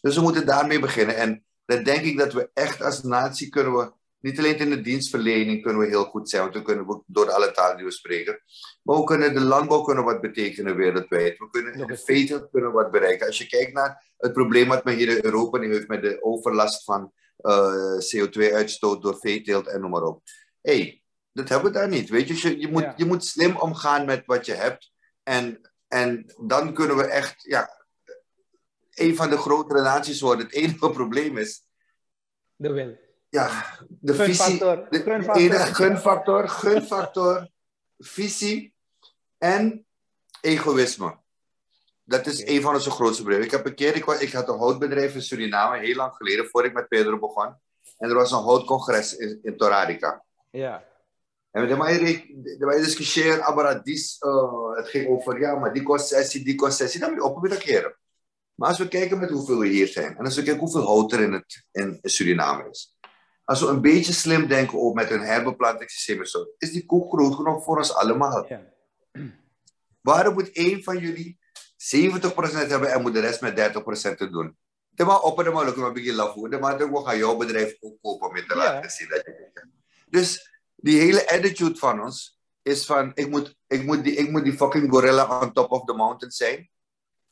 Dus 0.00 0.14
we 0.14 0.22
moeten 0.22 0.46
daarmee 0.46 0.78
beginnen. 0.78 1.16
En 1.16 1.44
dan 1.66 1.82
denk 1.82 2.04
ik 2.04 2.18
dat 2.18 2.32
we 2.32 2.50
echt 2.54 2.82
als 2.82 3.02
natie 3.02 3.48
kunnen 3.48 3.76
we 3.76 3.92
niet 4.20 4.38
alleen 4.38 4.58
in 4.58 4.70
de 4.70 4.80
dienstverlening 4.80 5.62
kunnen 5.62 5.80
we 5.80 5.88
heel 5.88 6.04
goed 6.04 6.30
zijn, 6.30 6.42
want 6.42 6.54
we 6.54 6.62
kunnen 6.62 7.04
door 7.06 7.30
alle 7.30 7.50
talen 7.52 7.76
die 7.76 7.84
we 7.84 7.92
spreken. 7.92 8.40
Maar 8.82 8.96
we 8.96 9.04
kunnen 9.04 9.34
de 9.34 9.40
landbouw 9.40 9.82
kunnen 9.82 10.04
wat 10.04 10.20
betekenen 10.20 10.76
wereldwijd. 10.76 11.38
We 11.38 11.50
kunnen 11.50 11.74
in 11.74 11.86
de 11.86 11.96
veeteelt 11.96 12.50
kunnen 12.50 12.72
wat 12.72 12.90
bereiken. 12.90 13.26
Als 13.26 13.38
je 13.38 13.46
kijkt 13.46 13.72
naar 13.72 14.12
het 14.16 14.32
probleem 14.32 14.68
wat 14.68 14.84
men 14.84 14.96
hier 14.96 15.08
in 15.08 15.24
Europa 15.24 15.58
nu 15.58 15.72
heeft 15.72 15.88
met 15.88 16.02
de 16.02 16.22
overlast 16.22 16.84
van 16.84 17.12
uh, 17.40 17.96
eh, 17.96 18.26
CO2-uitstoot 18.26 19.02
door 19.02 19.16
veeteelt 19.18 19.66
en 19.66 19.80
noem 19.80 19.90
maar 19.90 20.02
op. 20.02 20.22
Hé, 20.60 20.76
hey, 20.76 21.02
dat 21.32 21.48
hebben 21.48 21.72
we 21.72 21.78
daar 21.78 21.88
niet. 21.88 22.08
Weet 22.08 22.28
je, 22.28 22.60
je, 22.60 22.68
moet, 22.68 22.92
je 22.96 23.04
moet 23.04 23.24
slim 23.24 23.56
omgaan 23.56 24.06
met 24.06 24.22
wat 24.26 24.46
je 24.46 24.54
hebt. 24.54 24.92
En, 25.22 25.70
en 25.88 26.34
dan 26.46 26.74
kunnen 26.74 26.96
we 26.96 27.04
echt, 27.04 27.42
ja, 27.42 27.86
een 28.94 29.16
van 29.16 29.30
de 29.30 29.36
grotere 29.36 29.82
naties 29.82 30.20
worden. 30.20 30.46
Het 30.46 30.54
enige 30.54 30.90
probleem 31.00 31.38
is. 31.38 31.64
De 32.56 32.72
wil 32.72 32.96
ja, 33.30 33.64
de 33.88 34.14
visie. 34.14 34.58
De 34.58 34.86
gunfactor. 34.90 35.74
gunfactor, 35.74 36.48
gunfactor, 36.48 37.48
visie 38.00 38.74
en 39.38 39.86
egoïsme. 40.40 41.18
Dat 42.04 42.26
is 42.26 42.46
een 42.46 42.60
van 42.60 42.74
onze 42.74 42.90
grootste 42.90 43.22
bedrijven. 43.22 43.46
Ik 43.46 43.56
heb 43.56 43.66
een 43.66 43.74
keer, 43.74 43.96
ik, 43.96 44.06
ik 44.06 44.32
had 44.32 44.48
een 44.48 44.58
houtbedrijf 44.58 45.14
in 45.14 45.22
Suriname, 45.22 45.78
heel 45.78 45.96
lang 45.96 46.14
geleden, 46.14 46.48
voor 46.48 46.64
ik 46.64 46.72
met 46.72 46.88
Pedro 46.88 47.18
begon. 47.18 47.54
En 47.98 48.08
er 48.08 48.14
was 48.14 48.32
een 48.32 48.42
houtcongres 48.42 49.16
in, 49.16 49.38
in 49.42 49.56
Torarica. 49.56 50.24
Ja. 50.50 50.84
En 51.50 51.68
de 51.68 51.76
wij 52.58 52.78
discussiëren, 52.78 53.44
aber 53.44 53.82
dis, 53.82 54.16
uh, 54.20 54.76
het 54.76 54.88
ging 54.88 55.08
over, 55.08 55.40
ja, 55.40 55.54
maar 55.54 55.72
die 55.72 55.82
kost 55.82 56.06
sessie, 56.06 56.44
die 56.44 56.54
kost 56.54 56.76
sessie, 56.76 57.00
dan 57.00 57.10
moet 57.10 57.18
je 57.18 57.24
op 57.24 57.42
met 57.42 57.58
keren. 57.58 57.96
Maar 58.54 58.68
als 58.68 58.78
we 58.78 58.88
kijken 58.88 59.18
met 59.18 59.30
hoeveel 59.30 59.58
we 59.58 59.68
hier 59.68 59.88
zijn, 59.88 60.16
en 60.16 60.24
als 60.24 60.36
we 60.36 60.42
kijken 60.42 60.62
hoeveel 60.62 60.82
hout 60.82 61.12
er 61.12 61.20
in, 61.20 61.32
het, 61.32 61.64
in 61.70 61.98
Suriname 62.02 62.70
is, 62.70 62.96
als 63.50 63.60
we 63.60 63.66
een 63.66 63.80
beetje 63.80 64.12
slim 64.12 64.46
denken 64.46 64.78
ook 64.78 64.94
met 64.94 65.10
een 65.10 65.20
herbeplantingssysteem 65.20 66.20
en 66.20 66.26
zo, 66.26 66.46
is 66.58 66.72
die 66.72 66.86
koek 66.86 67.12
groot 67.12 67.34
genoeg 67.34 67.64
voor 67.64 67.76
ons 67.76 67.94
allemaal. 67.94 68.46
Ja. 68.48 68.62
Waarom 70.00 70.34
moet 70.34 70.52
één 70.52 70.82
van 70.82 70.98
jullie 70.98 71.38
70% 71.76 72.68
hebben 72.68 72.92
en 72.92 73.02
moet 73.02 73.12
de 73.12 73.20
rest 73.20 73.40
met 73.40 73.58
30% 74.12 74.16
te 74.16 74.30
doen? 74.30 74.56
De 74.88 75.04
maar 75.04 75.20
op 75.20 75.44
de 75.44 75.50
maar 75.50 75.64
lukken 75.64 75.84
we 75.84 75.92
beginnen 75.92 76.16
lafu. 76.16 76.48
De 76.48 76.58
maar 76.58 76.78
we 76.78 77.04
gaan 77.04 77.18
jouw 77.18 77.36
bedrijf 77.36 77.76
ook 77.80 77.96
kopen 78.02 78.28
om 78.28 78.34
te 78.34 78.56
laten 78.56 78.90
zien 78.90 79.08
dat 79.08 79.24
je 79.24 79.68
Dus 80.08 80.50
die 80.76 81.00
hele 81.00 81.30
attitude 81.30 81.78
van 81.78 82.02
ons 82.02 82.40
is 82.62 82.86
van 82.86 83.12
ik 83.14 83.28
moet, 83.28 83.56
ik 83.66 83.84
moet, 83.84 84.04
die, 84.04 84.14
ik 84.14 84.30
moet 84.30 84.44
die 84.44 84.56
fucking 84.56 84.90
gorilla 84.90 85.40
on 85.40 85.52
top 85.52 85.70
of 85.70 85.84
the 85.84 85.92
mountain 85.92 86.32
zijn. 86.32 86.70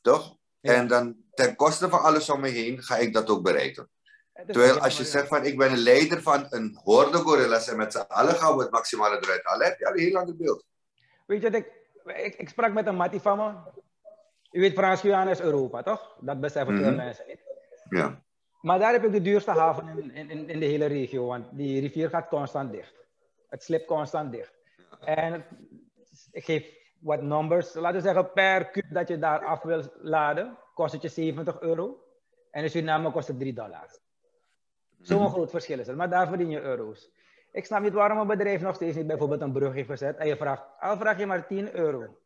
Toch? 0.00 0.36
En 0.60 0.86
dan 0.88 1.16
ten 1.34 1.56
koste 1.56 1.88
van 1.88 2.00
alles 2.00 2.30
om 2.30 2.40
me 2.40 2.48
heen 2.48 2.82
ga 2.82 2.96
ik 2.96 3.12
dat 3.12 3.28
ook 3.28 3.42
bereiken. 3.42 3.90
Terwijl 4.46 4.78
als 4.78 4.96
je 4.96 5.04
zegt 5.04 5.28
van 5.28 5.44
ik 5.44 5.58
ben 5.58 5.70
een 5.70 5.78
leider 5.78 6.22
van 6.22 6.46
een 6.50 6.78
horde 6.84 7.18
gorillas 7.18 7.68
en 7.68 7.76
met 7.76 7.92
z'n 7.92 8.04
allen 8.08 8.34
gaan 8.34 8.56
we 8.56 8.62
het 8.62 8.70
maximale 8.70 9.16
eruit 9.16 9.44
halen, 9.44 9.66
heb 9.66 9.78
je 9.78 9.86
al 9.86 9.92
een 9.92 9.98
heel 9.98 10.16
ander 10.16 10.36
beeld. 10.36 10.64
Weet 11.26 11.42
je, 11.42 11.48
ik, 11.48 11.72
ik, 12.04 12.34
ik 12.34 12.48
sprak 12.48 12.72
met 12.72 12.86
een 12.86 12.96
mattie 12.96 13.20
van 13.20 13.38
me. 13.38 13.52
U 14.50 14.60
weet, 14.60 14.72
Frans-Guyana 14.72 15.30
is 15.30 15.40
Europa, 15.40 15.82
toch? 15.82 16.16
Dat 16.20 16.40
beseffen 16.40 16.76
veel 16.76 16.90
mm 16.90 16.96
mensen 16.96 17.24
niet. 17.26 17.40
Ja. 17.90 18.22
Maar 18.60 18.78
daar 18.78 18.92
heb 18.92 19.04
ik 19.04 19.12
de 19.12 19.22
duurste 19.22 19.50
haven 19.50 20.12
in, 20.12 20.30
in, 20.30 20.48
in 20.48 20.60
de 20.60 20.66
hele 20.66 20.86
regio, 20.86 21.26
want 21.26 21.46
die 21.52 21.80
rivier 21.80 22.08
gaat 22.08 22.28
constant 22.28 22.72
dicht. 22.72 22.94
Het 23.48 23.62
slipt 23.62 23.86
constant 23.86 24.32
dicht. 24.32 24.52
En 25.00 25.44
ik 26.32 26.44
geef 26.44 26.66
wat 27.00 27.22
numbers. 27.22 27.74
Laten 27.74 27.96
we 27.96 28.06
zeggen, 28.06 28.32
per 28.32 28.70
kub 28.70 28.84
dat 28.90 29.08
je 29.08 29.18
daar 29.18 29.44
af 29.44 29.62
wil 29.62 29.82
laden, 30.00 30.58
kost 30.74 30.92
het 30.92 31.02
je 31.02 31.08
70 31.08 31.60
euro. 31.60 32.02
En 32.50 32.62
in 32.62 32.70
Suriname 32.70 33.10
kost 33.10 33.28
het 33.28 33.38
3 33.38 33.52
dollar. 33.52 33.98
Zo'n 35.00 35.22
mm 35.22 35.28
groot 35.28 35.50
verschil 35.50 35.78
is 35.78 35.86
het. 35.86 35.96
Maar 35.96 36.10
daar 36.10 36.28
verdien 36.28 36.50
je 36.50 36.60
euro's. 36.60 37.10
Ik 37.52 37.64
snap 37.64 37.82
niet 37.82 37.92
waarom 37.92 38.18
een 38.18 38.26
bedrijf 38.26 38.60
nog 38.60 38.74
steeds 38.74 38.96
niet 38.96 39.06
bijvoorbeeld 39.06 39.40
een 39.40 39.52
brug 39.52 39.72
heeft 39.72 39.88
gezet. 39.88 40.16
En 40.16 40.26
je 40.26 40.36
vraagt, 40.36 40.62
al 40.80 40.96
vraag 40.96 41.18
je 41.18 41.26
maar 41.26 41.46
10 41.46 41.74
euro 41.74 42.18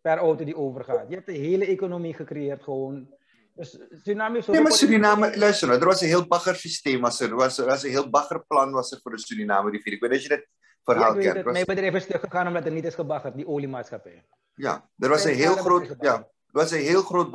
per 0.00 0.18
auto 0.18 0.44
die 0.44 0.56
overgaat. 0.56 1.08
Je 1.08 1.14
hebt 1.14 1.26
de 1.26 1.32
hele 1.32 1.66
economie 1.66 2.14
gecreëerd 2.14 2.62
gewoon. 2.62 3.14
Dus 3.54 3.78
Suriname 4.02 4.38
is 4.38 4.46
Nee, 4.46 4.62
maar 4.62 4.72
Suriname, 4.72 5.38
luister 5.38 5.68
nou, 5.68 5.80
er 5.80 5.86
was 5.86 6.00
een 6.00 6.08
heel 6.08 6.26
bagger 6.26 6.56
systeem. 6.56 7.00
Was 7.00 7.20
er, 7.20 7.34
was, 7.34 7.58
was 7.58 7.82
een 7.82 7.90
heel 7.90 8.10
bagger 8.10 8.44
plan 8.46 8.70
was 8.70 8.92
er 8.92 9.00
voor 9.02 9.10
de 9.10 9.18
Suriname 9.18 9.70
rivier. 9.70 9.92
Ik 9.92 10.00
weet 10.00 10.10
dat 10.10 10.22
je 10.22 10.28
dat 10.28 10.46
verhaal 10.82 11.20
ja, 11.20 11.32
kent. 11.32 11.44
Mijn 11.44 11.64
bedrijf 11.64 11.94
is 11.94 12.06
gegaan 12.08 12.46
omdat 12.46 12.64
er 12.64 12.72
niet 12.72 12.84
is 12.84 12.94
gebaggerd, 12.94 13.34
die 13.34 13.46
oliemaatschappij. 13.46 14.24
Ja, 14.54 14.88
er 14.98 15.08
was 15.08 15.24
een 15.24 15.34
heel 15.34 15.56
groot, 15.56 15.94
ja, 16.00 16.14
er 16.16 16.26
was 16.52 16.70
een 16.70 16.80
heel 16.80 17.02
groot 17.02 17.30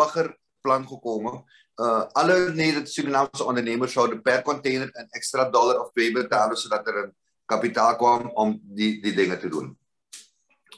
baggerplan 0.62 0.88
gekomen. 0.88 1.44
Uh, 1.76 2.06
alle 2.12 2.54
Nederlandse 2.54 2.94
Surinaamse 2.94 3.44
ondernemers 3.44 3.94
zouden 3.94 4.22
per 4.22 4.42
container 4.42 4.90
een 4.92 5.10
extra 5.10 5.50
dollar 5.50 5.80
of 5.80 5.92
twee 5.92 6.12
betalen, 6.12 6.58
zodat 6.58 6.88
er 6.88 7.04
een 7.04 7.16
kapitaal 7.46 7.96
kwam 7.96 8.30
om 8.30 8.60
die, 8.64 9.02
die 9.02 9.14
dingen 9.14 9.40
te 9.40 9.50
doen. 9.50 9.78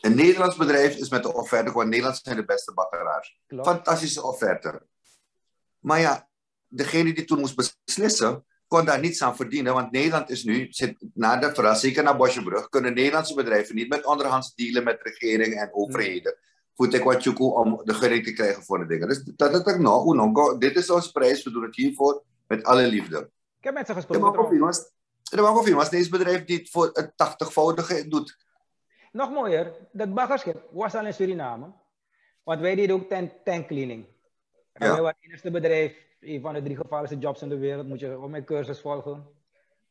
Een 0.01 0.15
Nederlands 0.15 0.55
bedrijf 0.55 0.95
is 0.95 1.09
met 1.09 1.23
de 1.23 1.33
offerte 1.33 1.71
gewoon 1.71 1.89
Nederlands 1.89 2.21
zijn 2.21 2.35
de 2.35 2.45
beste 2.45 2.73
bakkeraars. 2.73 3.39
Fantastische 3.47 4.23
offerte. 4.23 4.81
Maar 5.79 5.99
ja, 5.99 6.27
degene 6.67 7.13
die 7.13 7.25
toen 7.25 7.39
moest 7.39 7.55
beslissen, 7.85 8.45
kon 8.67 8.85
daar 8.85 8.99
niets 8.99 9.21
aan 9.21 9.35
verdienen. 9.35 9.73
Want 9.73 9.91
Nederland 9.91 10.29
is 10.29 10.43
nu, 10.43 10.67
zit 10.69 10.95
na 11.13 11.37
de 11.37 11.53
verhaal, 11.53 11.75
zeker 11.75 12.03
naar 12.03 12.17
Bosjebrug, 12.17 12.69
kunnen 12.69 12.93
Nederlandse 12.93 13.33
bedrijven 13.33 13.75
niet 13.75 13.89
met 13.89 14.05
onderhands 14.05 14.55
dealen 14.55 14.83
met 14.83 14.99
regeringen 15.01 15.57
en 15.57 15.73
overheden. 15.73 16.35
Ik 16.75 17.03
wat 17.03 17.39
om 17.39 17.81
de 17.83 17.93
gunning 17.93 18.23
te 18.23 18.33
krijgen 18.33 18.63
voor 18.63 18.79
de 18.79 18.85
dingen. 18.85 19.07
Dus 19.07 19.23
dat 19.23 19.67
is 19.67 19.77
nou, 19.77 20.57
dit 20.57 20.75
is 20.75 20.89
onze 20.89 21.11
prijs, 21.11 21.43
we 21.43 21.51
doen 21.51 21.63
het 21.63 21.75
hiervoor 21.75 22.23
met 22.47 22.63
alle 22.63 22.87
liefde. 22.87 23.29
Ik 23.57 23.63
heb 23.63 23.73
mensen 23.73 23.95
gesproken. 23.95 24.25
Er 24.25 25.41
mag 25.41 25.57
of 25.59 25.67
iemand, 25.67 25.89
deze 25.89 26.09
bedrijf 26.09 26.45
die 26.45 26.57
het 26.57 26.69
voor 26.69 26.89
het 26.93 27.11
80-voudige 27.11 28.07
doet. 28.07 28.37
Nog 29.11 29.29
mooier, 29.29 29.73
dat 29.91 30.13
baggerschip 30.13 30.63
was 30.71 30.95
al 30.95 31.05
in 31.05 31.13
Suriname. 31.13 31.71
Want 32.43 32.59
wij 32.59 32.75
deden 32.75 32.95
ook 32.95 33.09
tank, 33.09 33.31
tankcleaning. 33.43 34.05
Ja. 34.73 34.91
Wij 34.91 35.01
waren 35.01 35.17
het 35.21 35.31
eerste 35.31 35.51
bedrijf, 35.51 35.95
een 36.19 36.41
van 36.41 36.53
de 36.53 36.61
drie 36.61 36.75
gevaarlijkste 36.75 37.19
jobs 37.19 37.41
in 37.41 37.49
de 37.49 37.57
wereld. 37.57 37.87
Moet 37.87 37.99
je 37.99 38.19
op 38.19 38.29
mijn 38.29 38.45
cursus 38.45 38.79
volgen. 38.79 39.27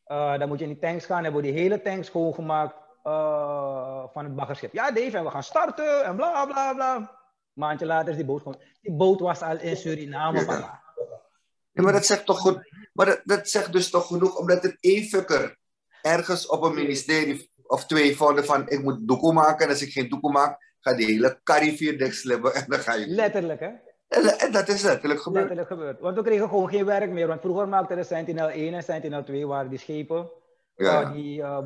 Uh, 0.07 0.39
dan 0.39 0.49
moet 0.49 0.59
je 0.59 0.65
in 0.65 0.71
die 0.71 0.81
tanks 0.81 1.05
gaan. 1.05 1.23
Hebben 1.23 1.43
we 1.43 1.47
die 1.47 1.61
hele 1.61 1.83
tank 1.83 2.05
schoongemaakt 2.05 2.75
uh, 3.05 4.05
van 4.13 4.25
het 4.25 4.35
baggerschip. 4.35 4.73
Ja, 4.73 4.91
Dave, 4.91 5.17
en 5.17 5.25
we 5.25 5.31
gaan 5.31 5.43
starten 5.43 6.05
en 6.05 6.17
bla 6.17 6.47
bla 6.47 6.75
bla. 6.75 6.97
Een 6.97 7.09
maandje 7.53 7.87
later 7.87 8.09
is 8.11 8.17
die 8.17 8.25
boot 8.25 8.43
gewoon. 8.43 8.61
Die 8.81 8.93
boot 8.93 9.21
was 9.21 9.41
al 9.41 9.59
in 9.59 9.77
Suriname. 9.77 10.45
Ja. 10.45 10.83
ja 11.73 11.83
maar 11.83 11.93
dat 11.93 12.07
zegt 12.07 12.27
toch 12.27 12.39
goed. 12.39 12.71
Maar 12.93 13.07
dat, 13.07 13.21
dat 13.25 13.49
zegt 13.49 13.73
dus 13.73 13.91
toch 13.91 14.07
genoeg, 14.07 14.37
omdat 14.37 14.63
het 14.63 14.77
één 14.81 15.05
fucker 15.05 15.57
ergens 16.03 16.47
op 16.47 16.63
een 16.63 16.75
ministerie 16.75 17.51
of 17.63 17.87
twee 17.87 18.17
vonden 18.17 18.45
van 18.45 18.69
ik 18.69 18.83
moet 18.83 19.09
doekoe 19.09 19.33
maken. 19.33 19.65
En 19.65 19.73
als 19.73 19.83
ik 19.83 19.93
geen 19.93 20.09
doekoe 20.09 20.33
maak, 20.33 20.75
ga 20.81 20.95
die 20.95 21.07
hele 21.07 21.41
carrivier 21.43 21.99
dichtslibben 21.99 22.55
en 22.55 22.65
dan 22.67 22.79
ga 22.79 22.95
je... 22.95 23.07
Letterlijk, 23.07 23.61
hè? 23.61 23.71
En, 24.09 24.53
dat 24.53 24.69
is 24.69 24.83
letterlijk 24.83 25.21
gebeurd. 25.21 25.49
Letterlijk 25.49 25.69
gebeurd. 25.69 26.01
Want 26.01 26.17
we 26.17 26.23
kregen 26.23 26.49
gewoon 26.49 26.69
geen 26.69 26.85
werk 26.85 27.11
meer. 27.11 27.27
Want 27.27 27.41
vroeger 27.41 27.69
maakten 27.69 27.97
de 27.97 28.05
Sentinel 28.05 28.49
1 28.49 28.75
en 28.75 28.83
Sentinel 28.83 29.25
2 29.25 29.47
waren 29.47 29.71
die 29.71 29.79
schepen 29.79 30.31
ja. 30.77 31.03
uh, 31.03 31.13
die 31.13 31.39
uh, 31.39 31.59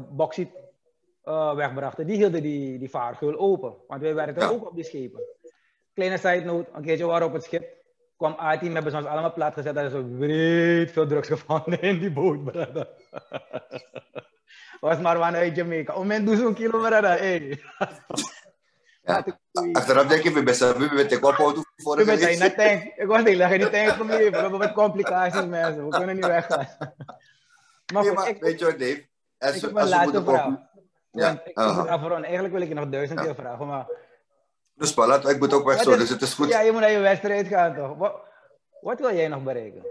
uh, 1.28 1.54
wegbrachten. 1.54 2.06
Die 2.06 2.16
hielden 2.16 2.42
die, 2.42 2.78
die 2.78 2.90
vaargeul 2.90 3.38
open. 3.38 3.74
Want 3.88 4.02
wij 4.02 4.14
werkten 4.14 4.50
ook 4.50 4.66
op 4.66 4.74
die 4.74 4.84
schepen. 4.84 5.20
Kleine 5.94 6.18
side 6.18 6.44
note, 6.44 6.70
een 6.72 6.82
keertje 6.82 7.06
waren 7.06 7.26
op 7.26 7.32
het 7.32 7.44
schip 7.44 7.76
kwam 8.16 8.36
A-team, 8.40 8.74
hebben 8.74 8.90
ze 8.90 8.96
ons 8.96 9.06
allemaal 9.06 9.32
plat 9.32 9.54
gezet. 9.54 9.74
Dat 9.74 9.84
is 9.84 9.90
zo 9.90 10.02
breed 10.18 10.90
veel 10.90 11.06
drugs 11.06 11.28
gevonden 11.28 11.80
in 11.80 11.98
die 11.98 12.12
boot, 12.12 12.44
brother. 12.44 12.88
Was 14.80 14.98
maar 14.98 15.22
uit 15.22 15.56
Jamaica. 15.56 15.94
Om 15.94 16.06
men 16.06 16.24
doet 16.24 16.38
zo'n 16.38 16.54
kilo, 16.54 16.78
brother. 16.78 17.18
Hey. 17.18 17.62
Ja. 19.02 19.24
Achteraf 19.72 20.06
denk 20.06 20.24
ik, 20.24 20.34
we 20.34 20.42
best 20.42 20.76
we 20.76 20.90
met 20.94 21.10
de 21.10 21.18
kopauto 21.18 21.62
voor 21.76 21.96
de 21.96 22.04
We 22.04 22.16
zijn 22.16 22.38
naar 22.38 22.54
tank. 22.54 22.82
Ik 22.82 23.06
was 23.06 23.22
niet, 23.22 23.36
leg 23.36 23.50
je 23.50 23.58
niet 23.58 23.72
tank 23.72 23.90
voor 23.90 24.06
me. 24.06 24.30
We 24.30 24.36
hebben 24.36 24.58
wat 24.58 24.72
complicaties, 24.72 25.46
mensen. 25.46 25.88
We 25.88 25.96
kunnen 25.96 26.14
niet 26.14 26.26
weggaan. 26.26 26.66
Maar, 27.92 28.02
nee, 28.02 28.12
maar 28.12 28.28
ik, 28.28 28.40
weet 28.40 28.58
je 28.58 28.64
wat, 28.64 28.78
Dave? 28.78 29.06
Als, 29.38 29.56
ik 29.56 29.60
heb 29.60 29.76
een 29.76 29.88
laatste 29.88 30.24
vraag. 30.24 30.54
Ja. 31.16 31.42
Ik, 31.44 31.58
uh 31.58 31.88
-huh. 31.88 32.12
Eigenlijk 32.12 32.52
wil 32.52 32.62
ik 32.62 32.68
je 32.68 32.74
nog 32.74 32.88
duizend 32.88 33.20
keer 33.20 33.34
vragen, 33.34 33.66
maar 33.66 33.86
dus 34.76 34.94
Palat, 34.94 35.28
ik 35.28 35.38
moet 35.38 35.52
ook 35.52 35.64
weg 35.64 35.82
zo, 35.82 35.96
dus 35.96 36.08
het 36.08 36.22
is 36.22 36.34
goed. 36.34 36.48
Ja, 36.48 36.60
je 36.60 36.72
moet 36.72 36.80
naar 36.80 36.90
je 36.90 36.98
wedstrijd 36.98 37.46
gaan 37.46 37.74
toch? 37.74 37.96
Wat, 37.96 38.20
wat 38.80 39.00
wil 39.00 39.14
jij 39.14 39.28
nog 39.28 39.42
bereiken? 39.42 39.86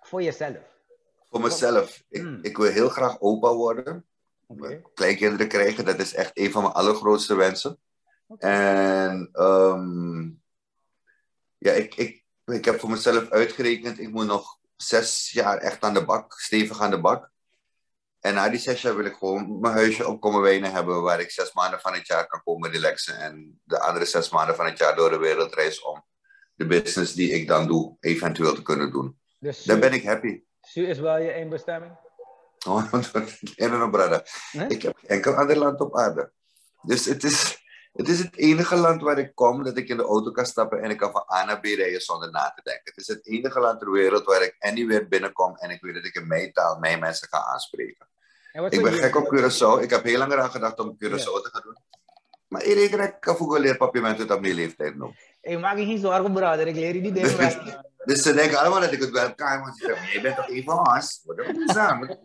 Voor 0.00 0.22
jezelf? 0.22 0.56
Voor 1.30 1.40
mezelf? 1.40 2.02
Ik, 2.08 2.20
hmm. 2.20 2.38
ik 2.42 2.56
wil 2.56 2.70
heel 2.70 2.88
graag 2.88 3.20
opa 3.20 3.54
worden. 3.54 4.06
Okay. 4.46 4.82
Kleinkinderen 4.94 5.48
krijgen, 5.48 5.84
dat 5.84 5.98
is 5.98 6.14
echt 6.14 6.30
een 6.34 6.50
van 6.50 6.62
mijn 6.62 6.74
allergrootste 6.74 7.34
wensen. 7.34 7.78
En 8.38 9.30
um, 9.32 10.42
ja, 11.58 11.72
ik, 11.72 11.94
ik, 11.94 12.24
ik 12.44 12.64
heb 12.64 12.80
voor 12.80 12.90
mezelf 12.90 13.30
uitgerekend, 13.30 14.00
ik 14.00 14.10
moet 14.10 14.26
nog 14.26 14.58
zes 14.76 15.30
jaar 15.30 15.58
echt 15.58 15.82
aan 15.82 15.94
de 15.94 16.04
bak, 16.04 16.32
stevig 16.32 16.80
aan 16.80 16.90
de 16.90 17.00
bak. 17.00 17.30
En 18.26 18.34
na 18.34 18.48
die 18.48 18.58
zes 18.58 18.82
jaar 18.82 18.96
wil 18.96 19.04
ik 19.04 19.14
gewoon 19.14 19.60
mijn 19.60 19.74
huisje 19.74 20.06
op 20.06 20.20
komen 20.20 20.64
hebben 20.64 21.02
waar 21.02 21.20
ik 21.20 21.30
zes 21.30 21.52
maanden 21.52 21.80
van 21.80 21.94
het 21.94 22.06
jaar 22.06 22.26
kan 22.26 22.42
komen 22.44 22.70
relaxen. 22.70 23.18
En 23.18 23.60
de 23.64 23.80
andere 23.80 24.04
zes 24.04 24.30
maanden 24.30 24.56
van 24.56 24.66
het 24.66 24.78
jaar 24.78 24.96
door 24.96 25.10
de 25.10 25.18
wereld 25.18 25.54
reis 25.54 25.82
om 25.82 26.04
de 26.54 26.66
business 26.66 27.12
die 27.12 27.30
ik 27.30 27.48
dan 27.48 27.66
doe, 27.66 27.96
eventueel 28.00 28.54
te 28.54 28.62
kunnen 28.62 28.92
doen. 28.92 29.18
Dus 29.38 29.62
dan 29.62 29.80
ben 29.80 29.92
ik 29.92 30.04
happy. 30.04 30.42
Su 30.60 30.86
is 30.86 30.98
wel 30.98 31.18
je 31.18 31.30
één 31.30 31.48
bestemming? 31.48 31.92
Oh, 32.66 33.90
brother. 33.90 34.28
Ik 34.68 34.82
heb 34.82 34.98
enkel 35.06 35.34
ander 35.34 35.58
land 35.58 35.80
op 35.80 35.96
aarde. 35.96 36.32
Dus 36.82 37.04
het 37.04 37.24
is, 37.24 37.58
het 37.92 38.08
is 38.08 38.18
het 38.18 38.36
enige 38.36 38.76
land 38.76 39.02
waar 39.02 39.18
ik 39.18 39.34
kom 39.34 39.64
dat 39.64 39.76
ik 39.76 39.88
in 39.88 39.96
de 39.96 40.02
auto 40.02 40.30
kan 40.30 40.46
stappen 40.46 40.82
en 40.82 40.90
ik 40.90 40.96
kan 40.96 41.12
van 41.12 41.24
A 41.34 41.44
naar 41.44 41.60
B 41.60 41.64
rijden 41.64 42.00
zonder 42.00 42.30
na 42.30 42.52
te 42.54 42.62
denken. 42.62 42.82
Het 42.84 42.96
is 42.96 43.06
het 43.06 43.26
enige 43.26 43.60
land 43.60 43.80
ter 43.80 43.90
wereld 43.90 44.24
waar 44.24 44.42
ik 44.42 44.56
anywhere 44.58 45.08
binnenkom 45.08 45.56
en 45.56 45.70
ik 45.70 45.80
weet 45.80 45.94
dat 45.94 46.04
ik 46.04 46.14
in 46.14 46.26
mijn 46.26 46.52
taal 46.52 46.78
mijn 46.78 47.00
mensen 47.00 47.28
ga 47.28 47.44
aanspreken. 47.44 48.06
Ik 48.64 48.82
ben 48.82 48.92
gek 48.92 49.16
op 49.16 49.34
Curaçao. 49.34 49.82
Ik 49.82 49.90
heb 49.90 50.04
heel 50.04 50.18
lang 50.18 50.32
eraan 50.32 50.50
gedacht 50.50 50.78
om 50.78 50.96
Curaçao 51.04 51.40
te 51.42 51.48
gaan 51.52 51.62
doen. 51.64 51.76
Maar 52.48 52.64
ik 52.64 53.16
kan 53.20 53.36
voor 53.36 53.58
leer 53.58 53.76
papiermenten 53.76 54.30
op 54.30 54.40
mijn 54.40 54.54
leeftijd 54.54 54.96
nog. 54.96 55.10
Ik 55.40 55.60
maak 55.60 55.78
je 55.78 55.84
geen 55.84 55.98
zorgen, 55.98 56.32
brother. 56.32 56.66
Ik 56.66 56.74
leer 56.74 56.94
je 56.94 57.02
die 57.02 57.12
dingen 57.12 57.84
Dus 58.06 58.22
ze 58.22 58.32
denken 58.32 58.58
allemaal 58.58 58.80
dat 58.80 58.92
ik 58.92 59.00
het 59.00 59.10
wel 59.10 59.34
kan. 59.34 59.60
Want 59.60 59.76
ze 59.76 59.86
zeggen, 59.86 60.12
je 60.12 60.20
bent 60.20 60.36
toch 60.36 60.48
een 60.48 60.64
van 60.64 60.94
ons? 60.94 61.22
Wat 61.24 61.36
doen 61.36 61.46
we 61.46 61.72
samen? 61.72 62.18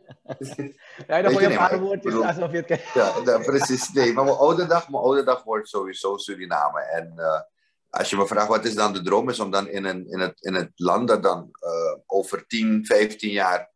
Ja, 1.08 1.22
dan 1.22 1.32
gooi 1.32 1.46
je 1.46 1.52
een 1.52 1.58
paar 1.58 1.80
woordjes 1.80 2.14
alsof 2.14 2.52
je 2.52 2.58
het 2.58 2.66
kent. 2.66 2.82
Ja, 2.94 3.38
precies. 3.38 3.92
Nee, 3.92 4.14
maar 4.14 4.24
mijn 4.24 4.38
oude 4.38 4.66
dag, 4.66 4.90
mijn 4.90 5.04
oude 5.04 5.24
dag 5.24 5.44
wordt 5.44 5.70
sowieso 5.70 6.18
Suriname. 6.18 6.82
En 6.82 7.14
uh, 7.16 7.42
als 7.90 8.10
je 8.10 8.18
me 8.18 8.28
vraagt 8.28 8.48
wat 8.48 8.66
is 8.66 8.76
dan 8.76 8.94
de 8.94 9.02
droom, 9.02 9.30
is 9.30 9.40
om 9.40 9.52
dan 9.52 9.68
in, 9.68 9.86
een, 9.86 10.08
in, 10.10 10.20
het, 10.20 10.42
in 10.42 10.54
het 10.54 10.72
land 10.76 11.08
dat 11.08 11.24
dan 11.24 11.50
uh, 11.62 12.00
over 12.06 12.48
10, 12.48 12.86
15 12.86 13.32
jaar 13.32 13.72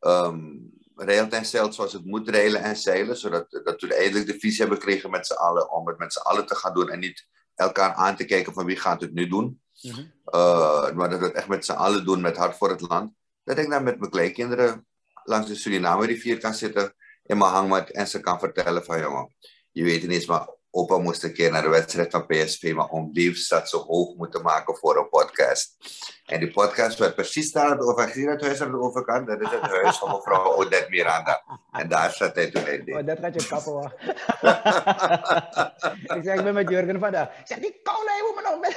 um, 0.00 0.77
reilt 1.00 1.32
en 1.32 1.46
zeilt 1.46 1.74
zoals 1.74 1.92
het 1.92 2.04
moet 2.04 2.28
reilen 2.28 2.62
en 2.62 2.76
zeilen, 2.76 3.16
zodat 3.16 3.50
dat 3.50 3.80
we 3.80 3.94
eindelijk 3.94 4.26
de 4.26 4.38
visie 4.38 4.60
hebben 4.60 4.78
gekregen 4.78 5.10
met 5.10 5.26
z'n 5.26 5.32
allen 5.32 5.70
om 5.70 5.88
het 5.88 5.98
met 5.98 6.12
z'n 6.12 6.18
allen 6.18 6.46
te 6.46 6.54
gaan 6.54 6.74
doen 6.74 6.88
en 6.90 6.98
niet 6.98 7.26
elkaar 7.54 7.92
aan 7.92 8.16
te 8.16 8.24
kijken 8.24 8.52
van 8.52 8.64
wie 8.64 8.76
gaat 8.76 9.00
het 9.00 9.12
nu 9.12 9.28
doen. 9.28 9.62
Mm 9.82 9.90
-hmm. 9.90 10.12
uh, 10.34 10.92
maar 10.92 11.10
dat 11.10 11.18
we 11.18 11.24
het 11.24 11.34
echt 11.34 11.48
met 11.48 11.64
z'n 11.64 11.72
allen 11.72 12.04
doen 12.04 12.20
met 12.20 12.36
hart 12.36 12.56
voor 12.56 12.70
het 12.70 12.80
land. 12.80 13.12
Dat 13.44 13.58
ik 13.58 13.70
dan 13.70 13.82
met 13.82 13.98
mijn 13.98 14.10
kleinkinderen 14.10 14.86
langs 15.24 15.48
de 15.48 15.54
Suriname 15.54 16.06
rivier 16.06 16.38
kan 16.38 16.54
zitten 16.54 16.94
in 17.22 17.38
mijn 17.38 17.50
hangmat 17.50 17.90
en 17.90 18.08
ze 18.08 18.20
kan 18.20 18.38
vertellen 18.38 18.84
van 18.84 19.00
jongen, 19.00 19.34
je 19.70 19.84
weet 19.84 20.02
niet 20.02 20.10
eens 20.10 20.26
maar 20.26 20.48
opa 20.70 20.98
moest 20.98 21.24
een 21.24 21.32
keer 21.32 21.50
naar 21.50 21.62
de 21.62 21.68
wedstrijd 21.68 22.10
van 22.10 22.26
PSV, 22.26 22.72
maar 22.74 22.88
om 22.88 23.10
liefst 23.12 23.54
zo 23.64 23.78
hoog 23.78 24.16
moeten 24.16 24.42
maken 24.42 24.76
voor 24.76 24.96
een 24.96 25.08
podcast. 25.08 25.76
En 26.24 26.40
die 26.40 26.50
podcast 26.50 26.98
werd 26.98 27.14
precies 27.14 27.52
daar 27.52 27.78
over, 27.78 28.08
zie 28.08 28.28
het 28.28 28.40
huis 28.40 28.60
aan 28.60 28.70
de 28.70 28.80
overkant? 28.80 29.26
Dat 29.26 29.40
is 29.40 29.50
het 29.50 29.60
huis 29.60 29.98
van 29.98 30.10
mevrouw 30.10 30.54
Odette 30.54 30.90
Miranda. 30.90 31.42
En 31.72 31.88
daar 31.88 32.12
zat 32.12 32.34
hij 32.34 32.50
toen 32.50 32.66
in. 32.66 32.96
Oh, 32.96 33.06
dat 33.06 33.18
gaat 33.18 33.42
je 33.42 33.48
kappen 33.48 33.72
hoor. 33.72 33.94
ik 36.16 36.22
zeg, 36.24 36.38
ik 36.38 36.44
ben 36.44 36.54
met 36.54 36.68
Jurgen 36.68 37.00
vandaag. 37.00 37.28
Ik 37.28 37.46
zeg, 37.46 37.58
die 37.58 37.80
koude, 37.82 38.10
moet 38.26 38.34
me 38.34 38.42
nog 38.50 38.60
met... 38.60 38.76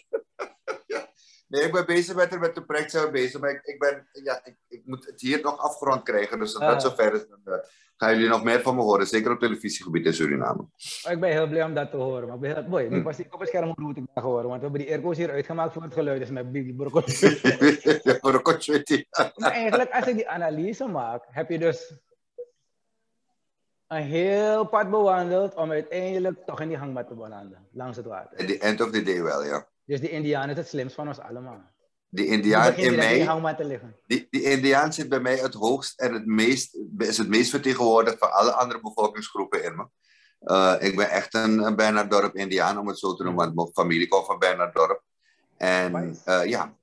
Nee, 1.48 1.62
ik 1.62 1.72
ben 1.72 1.86
bezig 1.86 2.14
met, 2.14 2.40
met 2.40 2.54
de 2.54 2.64
project 2.64 2.90
zijn 2.90 3.04
we 3.04 3.10
bezig. 3.10 3.40
Maar 3.40 3.50
ik, 3.50 3.62
ik, 3.62 3.78
ben, 3.78 4.08
ja, 4.12 4.40
ik, 4.44 4.56
ik 4.68 4.82
moet 4.84 5.06
het 5.06 5.20
hier 5.20 5.40
nog 5.40 5.58
afgerond 5.58 6.02
krijgen. 6.02 6.38
Dus 6.38 6.56
als 6.56 6.64
dat 6.64 6.84
uh. 6.84 6.90
zover 6.90 7.14
is, 7.14 7.26
dan 7.28 7.40
uh, 7.44 7.54
gaan 7.96 8.14
jullie 8.14 8.28
nog 8.28 8.44
meer 8.44 8.60
van 8.60 8.74
me 8.74 8.82
horen. 8.82 9.06
Zeker 9.06 9.30
op 9.30 9.38
televisiegebied 9.38 10.06
in 10.06 10.14
Suriname. 10.14 10.60
Oh, 11.06 11.12
ik 11.12 11.20
ben 11.20 11.30
heel 11.30 11.48
blij 11.48 11.62
om 11.62 11.74
dat 11.74 11.90
te 11.90 11.96
horen. 11.96 12.26
Maar 12.26 12.34
ik 12.34 12.40
ben 12.40 12.54
heel, 12.54 12.68
boy, 12.68 12.86
hm. 12.86 13.02
pas 13.02 13.18
op 13.30 13.40
het 13.40 13.48
scherm 13.48 13.74
hoe 13.76 13.94
ik 13.94 14.04
dat 14.14 14.24
horen. 14.24 14.48
Want 14.48 14.56
we 14.56 14.62
hebben 14.62 14.80
die 14.80 14.90
airco's 14.90 15.16
hier 15.16 15.30
uitgemaakt 15.30 15.72
voor 15.72 15.82
het 15.82 15.94
geluid. 15.94 16.20
Dus 16.20 16.30
met 16.30 16.52
Bibi 16.52 16.74
Brokotje. 16.74 17.38
maar 19.36 19.52
eigenlijk, 19.52 19.90
als 19.90 20.06
ik 20.06 20.14
die 20.14 20.28
analyse 20.28 20.86
maak, 20.86 21.24
heb 21.30 21.50
je 21.50 21.58
dus 21.58 21.92
een 23.86 24.02
heel 24.02 24.66
pad 24.68 24.90
bewandeld 24.90 25.54
om 25.54 25.70
uiteindelijk 25.70 26.44
toch 26.46 26.60
in 26.60 26.68
die 26.68 26.76
hangmat 26.76 27.08
te 27.08 27.14
belanden. 27.14 27.66
Langs 27.72 27.96
het 27.96 28.06
water. 28.06 28.38
At 28.38 28.46
the 28.46 28.58
end 28.58 28.80
of 28.80 28.90
the 28.90 29.02
day 29.02 29.22
wel, 29.22 29.44
ja. 29.44 29.66
Dus 29.86 30.00
die 30.00 30.10
Indiaan 30.10 30.50
is 30.50 30.56
het 30.56 30.68
slimst 30.68 30.94
van 30.94 31.08
ons 31.08 31.18
allemaal. 31.18 31.60
Die 32.08 32.26
Indiaan 32.26 32.74
in 32.74 32.94
mij, 32.96 33.56
die, 34.06 34.26
die 34.30 34.42
Indiaan 34.42 34.92
zit 34.92 35.08
bij 35.08 35.20
mij 35.20 35.36
het 35.36 35.54
hoogst 35.54 36.00
en 36.00 36.12
het 36.12 36.26
meest, 36.26 36.78
is 36.98 37.18
het 37.18 37.28
meest 37.28 37.50
vertegenwoordigd 37.50 38.18
van 38.18 38.32
alle 38.32 38.52
andere 38.52 38.80
bevolkingsgroepen 38.80 39.64
in 39.64 39.76
me. 39.76 39.86
Uh, 40.40 40.74
ik 40.78 40.96
ben 40.96 41.10
echt 41.10 41.34
een, 41.34 41.58
een 41.58 41.76
Bernarddorp 41.76 42.34
Indiaan, 42.34 42.78
om 42.78 42.88
het 42.88 42.98
zo 42.98 43.14
te 43.14 43.22
noemen, 43.22 43.44
want 43.44 43.56
mijn 43.56 43.86
familie 43.86 44.08
komt 44.08 44.26
van 44.26 44.38
Bernarddorp. 44.38 45.02
En 45.56 46.18
uh, 46.26 46.44
ja, 46.44 46.74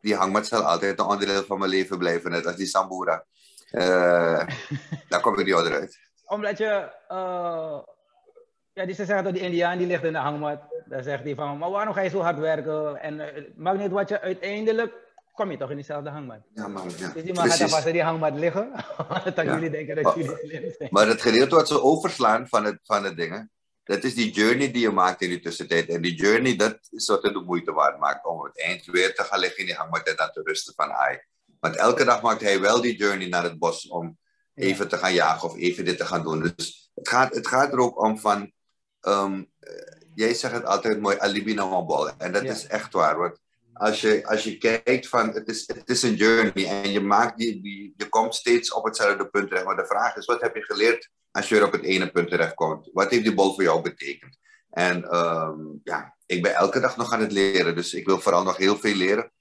die 0.00 0.14
hangmat 0.14 0.46
zal 0.46 0.62
altijd 0.62 0.98
een 0.98 1.04
onderdeel 1.04 1.44
van 1.44 1.58
mijn 1.58 1.70
leven 1.70 1.98
blijven, 1.98 2.30
net 2.30 2.46
als 2.46 2.56
die 2.56 2.66
Sambura. 2.66 3.24
Uh, 3.70 4.46
daar 5.08 5.20
kom 5.20 5.38
ik 5.38 5.46
niet 5.46 5.54
uit. 5.54 5.98
Omdat 6.24 6.58
je 6.58 6.90
ja, 8.72 8.84
die 8.84 8.94
ze 8.94 9.04
zeggen 9.04 9.24
dat 9.24 9.34
die 9.34 9.42
Indiaan 9.42 9.78
die 9.78 9.86
ligt 9.86 10.04
in 10.04 10.12
de 10.12 10.18
hangmat. 10.18 10.71
Dan 10.92 11.02
zegt 11.02 11.24
hij 11.24 11.34
van, 11.34 11.58
maar 11.58 11.70
waarom 11.70 11.94
ga 11.94 12.00
je 12.00 12.08
zo 12.08 12.20
hard 12.20 12.38
werken? 12.38 12.96
En 12.96 13.14
uh, 13.14 13.26
maakt 13.56 13.78
niet 13.78 13.90
wat 13.90 14.08
je 14.08 14.20
uiteindelijk 14.20 14.92
kom 15.32 15.50
je 15.50 15.56
toch 15.56 15.70
in 15.70 15.76
diezelfde 15.76 16.10
hangmat. 16.10 16.40
Ja, 16.54 16.68
man. 16.68 16.90
Ja. 16.96 17.08
Dus 17.08 17.22
die 17.22 17.34
man 17.34 17.48
gaat 17.48 17.58
dan 17.58 17.68
vast 17.68 17.86
in 17.86 17.92
die 17.92 18.02
hangmat 18.02 18.34
liggen. 18.34 18.72
dat 19.24 19.34
ja. 19.34 19.44
jullie 19.44 19.70
denken 19.70 19.94
dat 19.94 20.04
maar, 20.04 20.18
jullie 20.18 20.36
slim 20.36 20.74
zijn. 20.78 20.88
Maar 20.92 21.06
het 21.06 21.22
gedeelte 21.22 21.54
wat 21.54 21.68
ze 21.68 21.82
overslaan 21.82 22.48
van 22.48 22.64
het, 22.64 22.78
van 22.82 23.04
het 23.04 23.16
dingen, 23.16 23.50
dat 23.84 24.04
is 24.04 24.14
die 24.14 24.32
journey 24.32 24.70
die 24.70 24.80
je 24.80 24.90
maakt 24.90 25.22
in 25.22 25.28
die 25.28 25.40
tussentijd. 25.40 25.88
En 25.88 26.02
die 26.02 26.14
journey, 26.14 26.56
dat 26.56 26.78
is 26.90 27.06
wat 27.06 27.22
het 27.22 27.32
de 27.32 27.40
moeite 27.40 27.72
waard 27.72 27.98
maakt. 27.98 28.26
Om 28.26 28.44
het 28.44 28.62
eind 28.62 28.84
weer 28.84 29.14
te 29.14 29.22
gaan 29.22 29.38
liggen 29.38 29.58
in 29.58 29.66
die 29.66 29.74
hangmat 29.74 30.08
en 30.08 30.16
dan 30.16 30.30
te 30.30 30.42
rusten 30.44 30.74
van 30.74 30.90
ai. 30.90 31.18
Want 31.60 31.76
elke 31.76 32.04
dag 32.04 32.22
maakt 32.22 32.40
hij 32.40 32.60
wel 32.60 32.80
die 32.80 32.96
journey 32.96 33.28
naar 33.28 33.42
het 33.42 33.58
bos 33.58 33.88
om 33.88 34.18
even 34.54 34.84
ja. 34.84 34.90
te 34.90 34.96
gaan 34.96 35.14
jagen 35.14 35.48
of 35.48 35.56
even 35.56 35.84
dit 35.84 35.98
te 35.98 36.06
gaan 36.06 36.22
doen. 36.22 36.52
Dus 36.56 36.90
het 36.94 37.08
gaat, 37.08 37.34
het 37.34 37.46
gaat 37.46 37.72
er 37.72 37.78
ook 37.78 38.02
om 38.02 38.18
van 38.18 38.52
um, 39.00 39.50
jij 40.14 40.34
zegt 40.34 40.54
het 40.54 40.64
altijd 40.64 41.00
mooi, 41.00 41.16
alibi. 41.18 41.56
En 42.18 42.32
dat 42.32 42.42
ja. 42.42 42.52
is 42.52 42.66
echt 42.66 42.92
waar. 42.92 43.18
Want 43.18 43.38
als 43.72 44.00
je, 44.00 44.26
als 44.26 44.44
je 44.44 44.58
kijkt 44.58 45.08
van, 45.08 45.28
het 45.28 45.48
is, 45.48 45.66
het 45.66 45.88
is 45.88 46.02
een 46.02 46.14
journey 46.14 46.68
en 46.68 46.90
je 46.90 47.00
maakt 47.00 47.38
die, 47.38 47.62
die, 47.62 47.94
je 47.96 48.08
komt 48.08 48.34
steeds 48.34 48.72
op 48.72 48.84
hetzelfde 48.84 49.28
punt 49.28 49.48
terecht. 49.48 49.66
Maar 49.66 49.76
de 49.76 49.86
vraag 49.86 50.16
is, 50.16 50.26
wat 50.26 50.40
heb 50.40 50.54
je 50.54 50.62
geleerd 50.62 51.10
als 51.30 51.48
je 51.48 51.54
weer 51.54 51.64
op 51.64 51.72
het 51.72 51.82
ene 51.82 52.10
punt 52.10 52.28
terecht 52.28 52.54
komt? 52.54 52.90
Wat 52.92 53.10
heeft 53.10 53.24
die 53.24 53.34
bal 53.34 53.54
voor 53.54 53.62
jou 53.62 53.82
betekend? 53.82 54.38
En 54.70 55.16
um, 55.16 55.80
ja, 55.84 56.16
ik 56.26 56.42
ben 56.42 56.54
elke 56.54 56.80
dag 56.80 56.96
nog 56.96 57.12
aan 57.12 57.20
het 57.20 57.32
leren. 57.32 57.74
Dus 57.74 57.94
ik 57.94 58.06
wil 58.06 58.20
vooral 58.20 58.42
nog 58.42 58.56
heel 58.56 58.78
veel 58.78 58.94
leren 58.94 59.32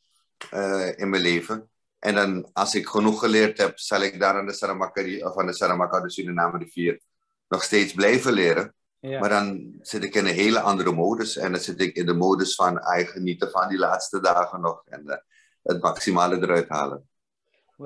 uh, 0.53 0.97
in 0.97 1.09
mijn 1.09 1.21
leven. 1.21 1.69
En 1.99 2.15
dan, 2.15 2.49
als 2.53 2.75
ik 2.75 2.87
genoeg 2.87 3.19
geleerd 3.19 3.57
heb, 3.57 3.79
zal 3.79 4.01
ik 4.01 4.19
daar 4.19 4.33
aan 4.33 4.45
de 4.45 4.53
Saramaka, 4.53 5.01
of 5.01 5.37
aan 5.37 5.45
de 5.45 5.53
Saramaka, 5.53 5.99
de 5.99 6.11
Suriname 6.11 6.57
rivier, 6.57 6.99
nog 7.47 7.63
steeds 7.63 7.93
blijven 7.93 8.33
leren. 8.33 8.75
Ja. 9.01 9.19
Maar 9.19 9.29
dan 9.29 9.73
zit 9.81 10.03
ik 10.03 10.15
in 10.15 10.25
een 10.25 10.33
hele 10.33 10.59
andere 10.59 10.91
modus. 10.91 11.37
En 11.37 11.51
dan 11.51 11.61
zit 11.61 11.81
ik 11.81 11.95
in 11.95 12.05
de 12.05 12.13
modus 12.13 12.55
van 12.55 12.79
eigen 12.79 13.11
genieten 13.13 13.51
van 13.51 13.67
die 13.67 13.77
laatste 13.77 14.19
dagen 14.19 14.61
nog. 14.61 14.83
En 14.85 15.01
uh, 15.05 15.15
het 15.63 15.81
maximale 15.81 16.35
eruit 16.35 16.69
halen. 16.69 17.09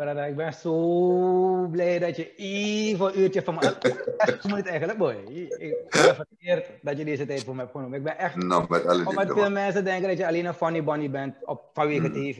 Ik 0.04 0.36
ben 0.36 0.54
zo 0.54 1.68
blij 1.68 2.00
dat 2.00 2.16
je 2.16 2.36
even 2.36 3.06
een 3.06 3.20
uurtje 3.20 3.44
van 3.44 3.56
me... 3.56 3.76
Echt 4.18 4.44
moet 4.44 4.68
eigenlijk, 4.68 4.98
boy. 4.98 5.14
Ik 5.58 5.88
ben 5.90 6.16
vereerd 6.16 6.70
dat 6.82 6.98
je 6.98 7.06
deze 7.06 7.26
tijd 7.26 7.44
voor 7.44 7.54
me 7.56 7.60
hebt 7.60 7.72
genomen. 7.72 7.98
Ik 7.98 8.04
ben 8.04 8.18
echt... 8.18 8.36
Met 8.36 8.86
alle 8.86 9.06
Omdat 9.06 9.34
veel 9.34 9.50
mensen 9.50 9.84
denken 9.84 10.08
dat 10.08 10.18
je 10.18 10.28
alleen 10.28 10.46
een 10.46 10.54
funny 10.54 10.84
bunny 10.84 11.10
bent 11.10 11.36
op, 11.46 11.70
vanwege 11.74 12.08
mm. 12.08 12.14
tv. 12.14 12.38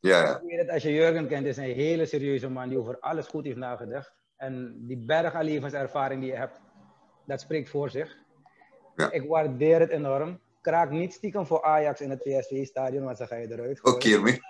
Ja, 0.00 0.20
ja. 0.20 0.36
Ik 0.36 0.48
weet 0.48 0.58
het, 0.58 0.70
als 0.70 0.82
je 0.82 0.92
Jurgen 0.92 1.28
kent, 1.28 1.46
is 1.46 1.56
een 1.56 1.74
hele 1.74 2.06
serieuze 2.06 2.48
man 2.48 2.68
die 2.68 2.78
over 2.78 3.00
alles 3.00 3.26
goed 3.26 3.44
heeft 3.44 3.56
nagedacht. 3.56 4.12
En 4.36 4.76
die 4.86 4.98
berg 4.98 5.34
aan 5.34 5.44
levenservaring 5.44 6.20
die 6.20 6.30
je 6.30 6.36
hebt, 6.36 6.60
dat 7.26 7.40
spreekt 7.40 7.70
voor 7.70 7.90
zich. 7.90 8.16
Ja. 8.96 9.10
Ik 9.10 9.28
waardeer 9.28 9.80
het 9.80 9.90
enorm. 9.90 10.40
Kraak 10.60 10.90
niet 10.90 11.12
stiekem 11.12 11.46
voor 11.46 11.62
Ajax 11.62 12.00
in 12.00 12.10
het 12.10 12.18
PSV-stadion, 12.18 13.04
want 13.04 13.18
dan 13.18 13.26
ga 13.26 13.36
je 13.36 13.52
eruit 13.52 13.80
Oké, 13.82 14.18
okay, 14.18 14.40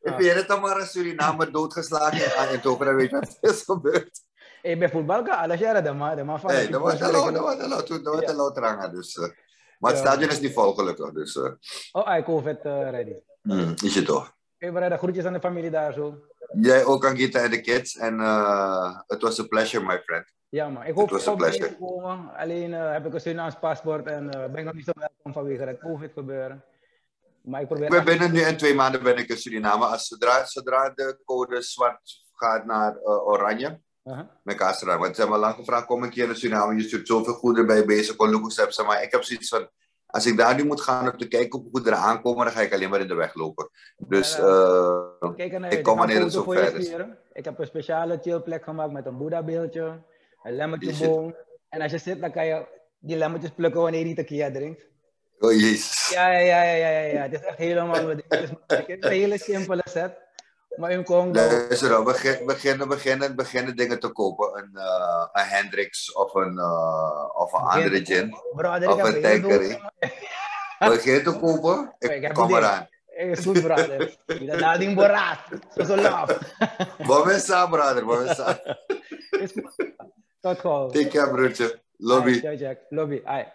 Ik 0.00 0.14
weet 0.16 0.34
het 0.34 0.48
dan 0.48 0.60
maar 0.60 0.80
een 0.80 0.86
Suriname 0.86 1.50
doodgeslagen 1.50 2.24
in 2.24 2.30
Eindhoven, 2.30 2.96
weet 2.96 3.10
je 3.10 3.18
wat 3.18 3.38
is 3.40 3.62
gebeurd. 3.62 4.20
Ik 4.62 4.78
ben 4.78 4.90
voetbalka, 4.90 5.42
alles 5.42 5.60
jaren 5.60 5.84
de 5.84 5.92
man, 5.92 6.16
de 6.16 6.24
man 6.24 6.40
van... 6.40 6.50
Nee, 6.50 6.68
dat 6.68 6.80
was 6.80 6.98
de 6.98 7.06
de 7.06 8.26
de 8.26 8.34
lood 8.34 8.58
rangen, 8.58 8.94
dus... 8.94 9.16
Uh, 9.16 9.28
maar 9.78 9.90
het 9.90 10.00
stadion 10.00 10.30
is 10.30 10.40
niet 10.40 10.52
vol 10.52 10.74
gelukkig, 10.74 11.12
dus... 11.12 11.34
Uh. 11.34 11.50
Oh, 11.92 12.16
I 12.16 12.22
COVID 12.22 12.64
uh, 12.64 12.90
ready. 12.90 13.14
Mm, 13.42 13.74
is 13.84 13.94
je 13.94 14.02
toch? 14.02 14.36
Hey, 14.58 14.72
Breda, 14.72 14.96
groetjes 14.96 15.24
aan 15.24 15.32
de 15.32 15.40
familie 15.40 15.70
daar 15.70 15.92
zo. 15.92 16.14
Jij 16.52 16.84
ook 16.84 17.06
aan 17.06 17.16
Gita 17.16 17.40
en 17.40 17.50
de 17.50 17.60
kids. 17.60 17.96
En 17.96 18.20
uh, 18.20 19.00
it 19.06 19.22
was 19.22 19.40
a 19.40 19.44
pleasure, 19.44 19.84
my 19.84 20.00
friend. 20.04 20.32
Ja, 20.48 20.68
man. 20.68 20.84
Ik 20.84 20.94
hoop 20.94 21.08
dat 21.08 21.22
te 21.22 21.76
komen. 21.78 22.34
Alleen 22.36 22.70
uh, 22.70 22.92
heb 22.92 23.06
ik 23.06 23.14
een 23.14 23.20
Surinaams 23.20 23.58
paspoort 23.60 24.06
en 24.06 24.24
uh, 24.24 24.30
ben 24.30 24.56
ik 24.56 24.64
nog 24.64 24.74
niet 24.74 24.84
zo 24.84 24.92
welkom 24.94 25.32
vanwege 25.32 25.62
het 25.62 25.78
COVID 25.78 26.12
gebeuren. 26.12 26.64
Maar 27.42 27.60
ik 27.60 27.66
probeer... 27.66 27.88
ben 27.88 28.04
binnen 28.04 28.32
nu 28.32 28.40
en 28.40 28.56
twee 28.56 28.74
maanden 28.74 29.02
ben 29.02 29.16
ik 29.16 29.28
in 29.28 29.36
Suriname. 29.36 29.84
Als 29.84 30.06
zodra, 30.06 30.44
zodra 30.44 30.90
de 30.90 31.18
code 31.24 31.62
zwart 31.62 32.24
gaat 32.32 32.64
naar 32.64 32.94
uh, 32.94 33.26
oranje, 33.26 33.80
uh 34.04 34.14
-huh. 34.14 34.26
met 34.42 34.56
Kastra. 34.56 34.98
Want 34.98 35.14
ze 35.14 35.20
hebben 35.20 35.38
lang 35.38 35.54
gevraagd, 35.54 35.86
kom 35.86 36.02
een 36.02 36.10
keer 36.10 36.26
naar 36.26 36.36
Suriname. 36.36 36.74
Je 36.74 36.82
stuurt 36.82 37.06
zoveel 37.06 37.34
goederen 37.34 37.66
bij 37.66 37.84
bezig, 37.84 38.16
kon 38.16 38.52
Maar 38.86 39.02
ik 39.02 39.12
heb 39.12 39.22
zoiets 39.22 39.48
van, 39.48 39.68
als 40.10 40.26
ik 40.26 40.36
daar 40.36 40.54
nu 40.54 40.64
moet 40.64 40.80
gaan 40.80 41.12
om 41.12 41.18
te 41.18 41.28
kijken 41.28 41.68
hoe 41.70 41.86
er 41.86 41.92
aankomen, 41.92 42.44
dan 42.44 42.54
ga 42.54 42.60
ik 42.60 42.72
alleen 42.72 42.90
maar 42.90 43.00
in 43.00 43.08
de 43.08 43.14
weg 43.14 43.34
lopen. 43.34 43.70
Dus 43.96 44.38
uh, 44.38 45.34
Kijk, 45.36 45.72
ik 45.72 45.82
kom 45.82 45.98
wanneer 45.98 46.20
het 46.20 46.32
zo 46.32 46.42
ver 46.42 46.76
is. 46.76 46.92
Ik 47.32 47.44
heb 47.44 47.58
een 47.58 47.66
speciale 47.66 48.18
chillplek 48.22 48.64
gemaakt 48.64 48.92
met 48.92 49.06
een 49.06 49.18
Boeddha-beeldje, 49.18 50.02
een 50.42 50.56
lemmertjeboom. 50.56 51.34
En 51.68 51.80
als 51.80 51.92
je 51.92 51.98
zit, 51.98 52.20
dan 52.20 52.32
kan 52.32 52.46
je 52.46 52.66
die 52.98 53.16
lemmetjes 53.16 53.50
plukken 53.50 53.80
wanneer 53.80 54.06
je 54.06 54.14
tequila 54.14 54.50
drinkt. 54.50 54.86
Oh 55.38 55.52
jezus. 55.52 56.10
Ja, 56.10 56.30
ja, 56.30 56.62
ja, 56.62 56.74
ja, 56.74 56.88
ja, 56.88 57.00
ja. 57.00 57.22
Het 57.22 57.32
is 57.32 57.40
echt 57.40 57.58
helemaal... 57.58 58.06
Het 58.06 58.24
is 58.28 58.50
een 58.66 59.10
hele 59.10 59.38
simpele 59.38 59.82
set. 59.90 60.26
Maar 60.78 60.90
in 60.90 61.04
Congo... 61.04 61.32
Luister, 61.32 61.98
we 61.98 62.02
beginnen, 62.44 62.88
beginnen, 62.88 63.36
beginnen 63.36 63.76
dingen 63.76 64.00
te 64.00 64.08
kopen. 64.08 64.58
Een, 64.58 64.70
uh, 64.74 65.26
een 65.32 65.44
Hendrix 65.44 66.12
of 66.12 66.34
een, 66.34 66.54
uh, 66.54 67.24
of 67.34 67.52
een 67.52 67.60
andere 67.60 68.04
gin. 68.04 68.34
Of 68.52 69.02
een 69.02 69.22
tankery. 69.22 69.80
Begin 70.78 71.22
te 71.32 71.38
kopen? 71.40 71.94
Ik 71.98 72.32
kom 72.32 72.54
eraan. 72.54 72.88
is 73.06 73.44
goed, 73.44 73.62
brother. 73.62 74.16
Dat 74.26 74.60
nading 74.60 74.94
borat. 74.94 75.38
Zo 75.76 75.84
zo 75.84 75.96
laf. 75.96 76.38
Bomessa, 77.06 77.66
brother. 77.66 78.04
Bomessa. 78.04 78.60
Tot 80.40 80.58
gauw. 80.58 80.88
Take 80.88 81.08
care, 81.08 81.30
broertje. 81.30 81.80
Lobby. 81.96 82.56
Jack. 82.56 82.78
Lobby. 82.88 83.20
Ai. 83.24 83.46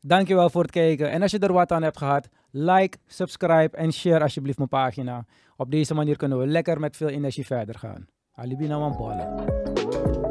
Dankjewel 0.00 0.50
voor 0.50 0.62
het 0.62 0.70
kijken. 0.70 1.10
En 1.10 1.22
als 1.22 1.30
je 1.30 1.38
er 1.38 1.52
wat 1.52 1.72
aan 1.72 1.82
hebt 1.82 1.98
gehad, 1.98 2.28
like, 2.50 2.98
subscribe 3.06 3.76
en 3.76 3.92
share 3.92 4.22
alsjeblieft 4.22 4.58
mijn 4.58 4.70
pagina. 4.70 5.24
Op 5.56 5.70
deze 5.70 5.94
manier 5.94 6.16
kunnen 6.16 6.38
we 6.38 6.46
lekker 6.46 6.80
met 6.80 6.96
veel 6.96 7.08
energie 7.08 7.46
verder 7.46 7.78
gaan. 7.78 8.06
Alibi 8.32 8.66
na 8.66 8.90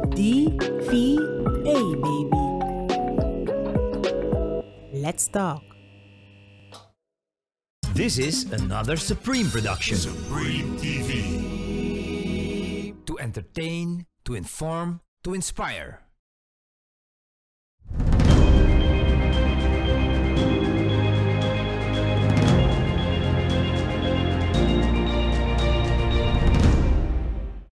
D-V-A, 0.08 1.80
baby. 2.00 2.46
Let's 4.92 5.30
talk. 5.30 5.62
This 7.94 8.18
is 8.18 8.52
another 8.52 8.96
Supreme 8.96 9.48
production. 9.48 9.96
Supreme 9.96 10.76
TV. 10.76 11.24
To 13.04 13.16
entertain, 13.16 14.06
to 14.22 14.34
inform, 14.34 15.00
to 15.20 15.32
inspire. 15.32 16.07